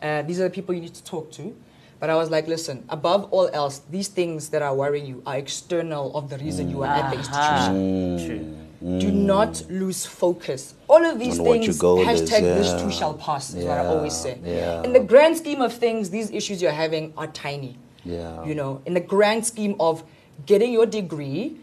Uh, 0.00 0.22
these 0.22 0.38
are 0.40 0.44
the 0.44 0.50
people 0.50 0.74
you 0.74 0.80
need 0.80 0.94
to 0.94 1.04
talk 1.04 1.30
to." 1.32 1.54
But 2.00 2.10
I 2.10 2.16
was 2.16 2.28
like, 2.28 2.46
listen, 2.48 2.84
above 2.90 3.28
all 3.32 3.48
else, 3.54 3.80
these 3.90 4.08
things 4.08 4.50
that 4.50 4.60
are 4.62 4.74
worrying 4.74 5.06
you 5.06 5.22
are 5.26 5.36
external 5.36 6.14
of 6.14 6.28
the 6.28 6.36
reason 6.38 6.68
you 6.68 6.82
are 6.82 6.94
at 7.00 7.10
the 7.10 7.16
institution. 7.16 8.58
True. 8.82 8.98
Do 9.00 9.10
not 9.10 9.62
lose 9.70 10.04
focus. 10.04 10.74
All 10.88 11.02
of 11.02 11.18
these 11.18 11.38
On 11.38 11.46
what 11.46 11.54
your 11.54 11.64
things, 11.64 11.78
goal 11.78 12.00
is, 12.06 12.06
hashtag 12.06 12.40
this 12.42 12.66
yeah. 12.66 12.82
too 12.82 12.90
shall 12.90 13.14
pass, 13.14 13.54
is 13.54 13.64
what 13.64 13.78
I 13.78 13.86
always 13.86 14.12
say. 14.14 14.38
yeah. 14.44 14.82
In 14.82 14.92
the 14.92 15.00
grand 15.00 15.38
scheme 15.38 15.62
of 15.62 15.72
things, 15.72 16.10
these 16.10 16.30
issues 16.30 16.60
you're 16.60 16.72
having 16.72 17.14
are 17.16 17.28
tiny. 17.28 17.78
Yeah. 18.04 18.44
You 18.44 18.54
know, 18.54 18.82
in 18.84 18.92
the 18.92 19.00
grand 19.00 19.46
scheme 19.46 19.74
of 19.80 20.04
getting 20.44 20.72
your 20.72 20.84
degree 20.84 21.56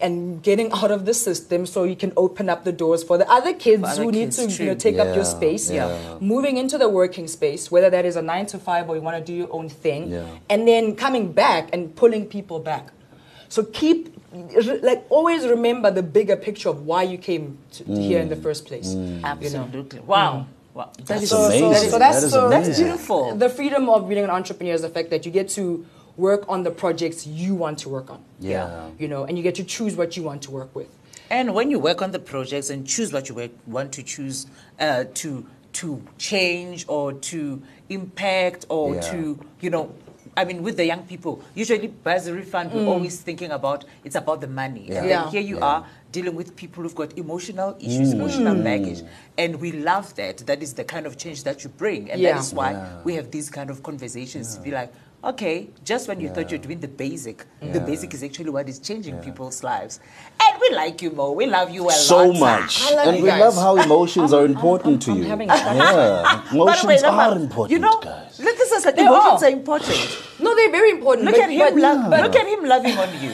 and 0.00 0.42
getting 0.42 0.72
out 0.72 0.90
of 0.90 1.04
the 1.04 1.12
system 1.12 1.66
so 1.66 1.84
you 1.84 1.96
can 1.96 2.12
open 2.16 2.48
up 2.48 2.64
the 2.64 2.72
doors 2.72 3.04
for 3.04 3.18
the 3.18 3.30
other 3.30 3.52
kids 3.52 3.84
other 3.84 4.04
who 4.04 4.10
need 4.10 4.32
to 4.32 4.42
you 4.42 4.48
know, 4.48 4.72
true. 4.72 4.74
take 4.74 4.98
up 4.98 5.14
your 5.14 5.24
space. 5.24 5.70
yeah. 5.70 6.16
Moving 6.20 6.56
into 6.56 6.78
the 6.78 6.88
working 6.88 7.28
space, 7.28 7.70
whether 7.70 7.90
that 7.90 8.04
is 8.04 8.16
a 8.16 8.22
nine 8.22 8.46
to 8.46 8.58
five 8.58 8.88
or 8.88 8.96
you 8.96 9.02
want 9.02 9.18
to 9.18 9.24
do 9.24 9.34
your 9.34 9.52
own 9.52 9.68
thing, 9.68 10.10
Yeah. 10.10 10.24
and 10.48 10.66
then 10.66 10.96
coming 10.96 11.32
back 11.32 11.68
and 11.72 11.94
pulling 11.94 12.26
people 12.26 12.58
back. 12.58 12.88
So 13.48 13.64
keep, 13.64 14.16
like, 14.82 15.04
always 15.10 15.46
remember 15.46 15.90
the 15.90 16.02
bigger 16.02 16.36
picture 16.36 16.68
of 16.70 16.86
why 16.86 17.02
you 17.02 17.18
came 17.18 17.58
to, 17.72 17.84
to 17.84 18.00
here 18.00 18.20
in 18.20 18.28
the 18.28 18.36
mm, 18.36 18.42
first 18.42 18.66
place. 18.66 18.94
You 18.94 18.98
mm. 18.98 19.20
know? 19.20 19.28
Absolutely. 19.28 20.00
Wow. 20.00 20.32
Mm. 20.32 20.46
Wow. 20.74 20.92
That's 21.04 21.22
is 21.22 21.30
So, 21.30 21.48
so, 21.50 21.66
amazing. 21.68 21.90
so 21.90 21.98
that's, 21.98 22.20
That 22.20 22.26
is 22.26 22.32
so 22.32 22.46
amazing. 22.46 22.66
That's 22.66 22.80
beautiful. 22.80 23.34
The 23.34 23.48
freedom 23.48 23.88
of 23.88 24.08
being 24.08 24.24
an 24.24 24.30
entrepreneur 24.30 24.74
is 24.74 24.82
the 24.82 24.90
fact 24.90 25.10
that 25.10 25.24
you 25.24 25.32
get 25.32 25.48
to 25.50 25.86
work 26.16 26.44
on 26.48 26.62
the 26.62 26.70
projects 26.70 27.26
you 27.26 27.54
want 27.54 27.78
to 27.80 27.88
work 27.88 28.10
on. 28.10 28.24
Yeah. 28.40 28.88
You 28.98 29.08
know, 29.08 29.24
and 29.24 29.36
you 29.36 29.42
get 29.42 29.54
to 29.56 29.64
choose 29.64 29.96
what 29.96 30.16
you 30.16 30.22
want 30.22 30.42
to 30.42 30.50
work 30.50 30.74
with. 30.74 30.88
And 31.30 31.54
when 31.54 31.70
you 31.70 31.78
work 31.78 32.02
on 32.02 32.12
the 32.12 32.18
projects 32.18 32.70
and 32.70 32.86
choose 32.86 33.12
what 33.12 33.28
you 33.28 33.34
work, 33.34 33.50
want 33.66 33.92
to 33.92 34.02
choose 34.02 34.46
uh, 34.78 35.04
to 35.14 35.46
to 35.74 36.02
change 36.16 36.86
or 36.88 37.12
to 37.12 37.60
impact 37.90 38.64
or 38.70 38.94
Yeah. 38.94 39.00
to 39.10 39.38
you 39.60 39.68
know, 39.70 39.92
I 40.36 40.44
mean, 40.44 40.62
with 40.62 40.76
the 40.76 40.86
young 40.86 41.02
people, 41.02 41.42
usually 41.54 41.88
bursary 41.88 42.42
fund, 42.42 42.72
we're 42.72 42.82
mm. 42.82 42.88
always 42.88 43.20
thinking 43.20 43.50
about 43.50 43.84
it's 44.04 44.16
about 44.16 44.40
the 44.40 44.46
money. 44.46 44.86
Yeah. 44.88 45.00
And 45.00 45.08
Yeah. 45.08 45.30
here 45.30 45.40
you 45.42 45.56
Yeah. 45.56 45.64
are 45.64 45.86
dealing 46.12 46.34
with 46.34 46.56
people 46.56 46.82
who've 46.82 46.94
got 46.94 47.18
emotional 47.18 47.76
issues, 47.78 48.10
mm. 48.10 48.20
emotional 48.20 48.54
mm. 48.54 48.64
baggage, 48.64 49.02
and 49.36 49.56
we 49.60 49.72
love 49.72 50.14
that. 50.14 50.38
That 50.46 50.62
is 50.62 50.74
the 50.74 50.84
kind 50.84 51.06
of 51.06 51.18
change 51.18 51.42
that 51.44 51.64
you 51.64 51.70
bring, 51.70 52.10
and 52.10 52.20
Yeah. 52.20 52.34
that 52.34 52.40
is 52.40 52.54
why 52.54 52.72
Yeah. 52.72 52.88
we 53.04 53.14
have 53.16 53.30
these 53.30 53.50
kind 53.50 53.68
of 53.68 53.82
conversations 53.82 54.54
to 54.54 54.60
be 54.62 54.70
like. 54.70 54.92
Okay, 55.26 55.70
just 55.84 56.06
when 56.06 56.20
you 56.20 56.28
thought 56.28 56.52
you're 56.52 56.60
doing 56.60 56.78
the 56.78 56.86
basic, 56.86 57.44
the 57.60 57.80
basic 57.80 58.14
is 58.14 58.22
actually 58.22 58.50
what 58.50 58.68
is 58.68 58.78
changing 58.78 59.18
people's 59.18 59.64
lives. 59.64 59.98
And 60.40 60.60
we 60.60 60.70
like 60.76 61.02
you, 61.02 61.10
Mo. 61.10 61.32
We 61.32 61.46
love 61.46 61.70
you 61.70 61.88
a 61.88 61.92
so 61.92 62.28
lot. 62.28 62.38
much. 62.38 62.82
I 62.82 62.94
love 62.94 63.08
and 63.08 63.16
you 63.16 63.22
we 63.24 63.28
guys. 63.30 63.40
love 63.40 63.54
how 63.56 63.76
emotions 63.76 64.32
are 64.32 64.44
important 64.44 65.02
to 65.02 65.10
I'm 65.10 65.16
you. 65.18 65.24
having- 65.24 65.48
yeah. 65.48 66.48
Emotions 66.52 66.84
way, 66.86 66.98
are 66.98 67.16
Lama, 67.16 67.40
important, 67.42 67.72
You 67.72 67.80
know, 67.80 67.98
guys. 68.00 68.38
look, 68.38 68.56
this 68.56 68.70
is 68.70 68.84
like 68.84 68.94
They 68.94 69.04
emotions 69.04 69.42
are. 69.42 69.46
are 69.46 69.50
important. 69.52 70.22
No, 70.38 70.54
they're 70.54 70.70
very 70.70 70.90
important. 70.92 71.24
Look 71.26 71.34
but, 71.34 71.42
at 71.42 71.50
him, 71.50 71.58
but, 71.58 71.74
love, 71.74 72.10
but- 72.10 72.22
look 72.22 72.36
at 72.36 72.46
him 72.46 72.64
loving 72.64 72.96
on 72.96 73.08
you. 73.20 73.32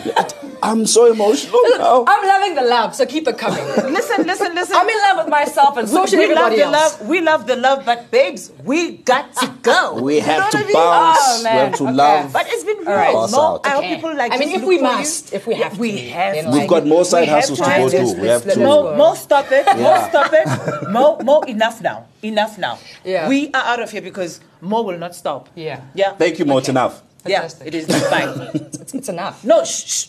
I'm 0.62 0.86
so 0.86 1.10
emotional 1.12 1.60
now. 1.76 2.04
I'm 2.06 2.26
loving 2.26 2.54
the 2.54 2.62
love, 2.62 2.94
so 2.94 3.04
keep 3.04 3.26
it 3.26 3.36
coming. 3.36 3.64
listen, 3.92 4.24
listen, 4.26 4.54
listen. 4.54 4.76
I'm 4.76 4.88
in 4.88 4.96
love 4.98 5.16
with 5.24 5.28
myself 5.28 5.76
and 5.76 5.88
so 5.88 6.06
should 6.06 6.20
we 6.20 6.32
love 6.34 6.52
everybody 6.52 6.56
the 6.56 6.62
else. 6.78 7.00
love. 7.00 7.08
We 7.08 7.20
love 7.20 7.46
the 7.48 7.56
love, 7.56 7.84
but 7.84 8.10
babes, 8.12 8.52
we 8.64 8.98
got 8.98 9.34
to 9.36 9.46
go. 9.62 10.00
We 10.02 10.16
You 10.16 10.20
have 10.22 10.38
know 10.38 10.50
to 10.50 10.56
what 10.58 10.64
I 10.64 10.66
mean? 10.66 10.74
bounce. 10.74 11.18
Oh, 11.20 11.40
we 11.42 11.48
have 11.48 11.74
to 11.74 11.82
Okay. 11.84 11.92
love. 11.92 12.32
But 12.32 12.46
it's 12.48 12.64
been 12.64 12.78
real. 12.78 12.88
All 12.88 12.94
right. 12.94 13.12
Boss 13.12 13.32
Mo. 13.32 13.60
I 13.64 13.68
hope 13.70 13.78
Okay. 13.84 13.94
people 13.96 14.14
like 14.16 14.32
I 14.32 14.36
mean, 14.38 14.50
if 14.50 14.62
we 14.62 14.78
for 14.78 14.82
you. 14.84 14.96
must, 14.98 15.32
if 15.32 15.46
we 15.48 15.54
Yeah, 15.56 15.68
have 15.68 15.78
we 15.78 15.90
to, 15.92 16.10
have. 16.10 16.34
We've 16.46 16.54
like- 16.54 16.68
got 16.68 16.86
more 16.86 17.04
side 17.04 17.20
We 17.22 17.26
have 17.26 17.38
hustles 17.40 17.58
to 17.58 17.64
to. 17.64 17.70
go 17.70 17.88
to. 17.88 18.20
We 18.22 18.28
have 18.28 18.42
let's- 18.42 18.42
to. 18.42 18.46
let's 18.46 18.58
Mo. 18.58 18.96
Mo, 18.96 19.14
stop 19.14 19.50
it. 19.50 19.66
Mo, 19.66 19.72
Yeah. 19.82 20.08
stop 20.08 20.30
it. 20.32 20.88
Mo, 20.96 21.18
Mo, 21.24 21.40
enough 21.42 21.80
now. 21.82 22.06
Enough 22.22 22.58
now. 22.58 22.78
Yeah. 23.04 23.28
We 23.28 23.50
are 23.52 23.64
out 23.64 23.80
of 23.82 23.90
here 23.90 24.02
because 24.02 24.38
Mo 24.60 24.82
will 24.82 24.98
not 24.98 25.14
stop. 25.16 25.48
Yeah. 25.56 25.80
Yeah. 25.94 26.12
Thank 26.14 26.38
you, 26.38 26.44
Mo. 26.44 26.58
It's 26.58 26.68
enough. 26.68 27.02
Yeah, 27.24 27.48
it 27.64 27.72
is 27.74 27.86
fine. 28.10 28.30
It's, 28.54 28.94
it's 28.94 29.08
enough. 29.08 29.44
No, 29.44 29.62
shh, 29.64 29.84
shh. 29.86 30.06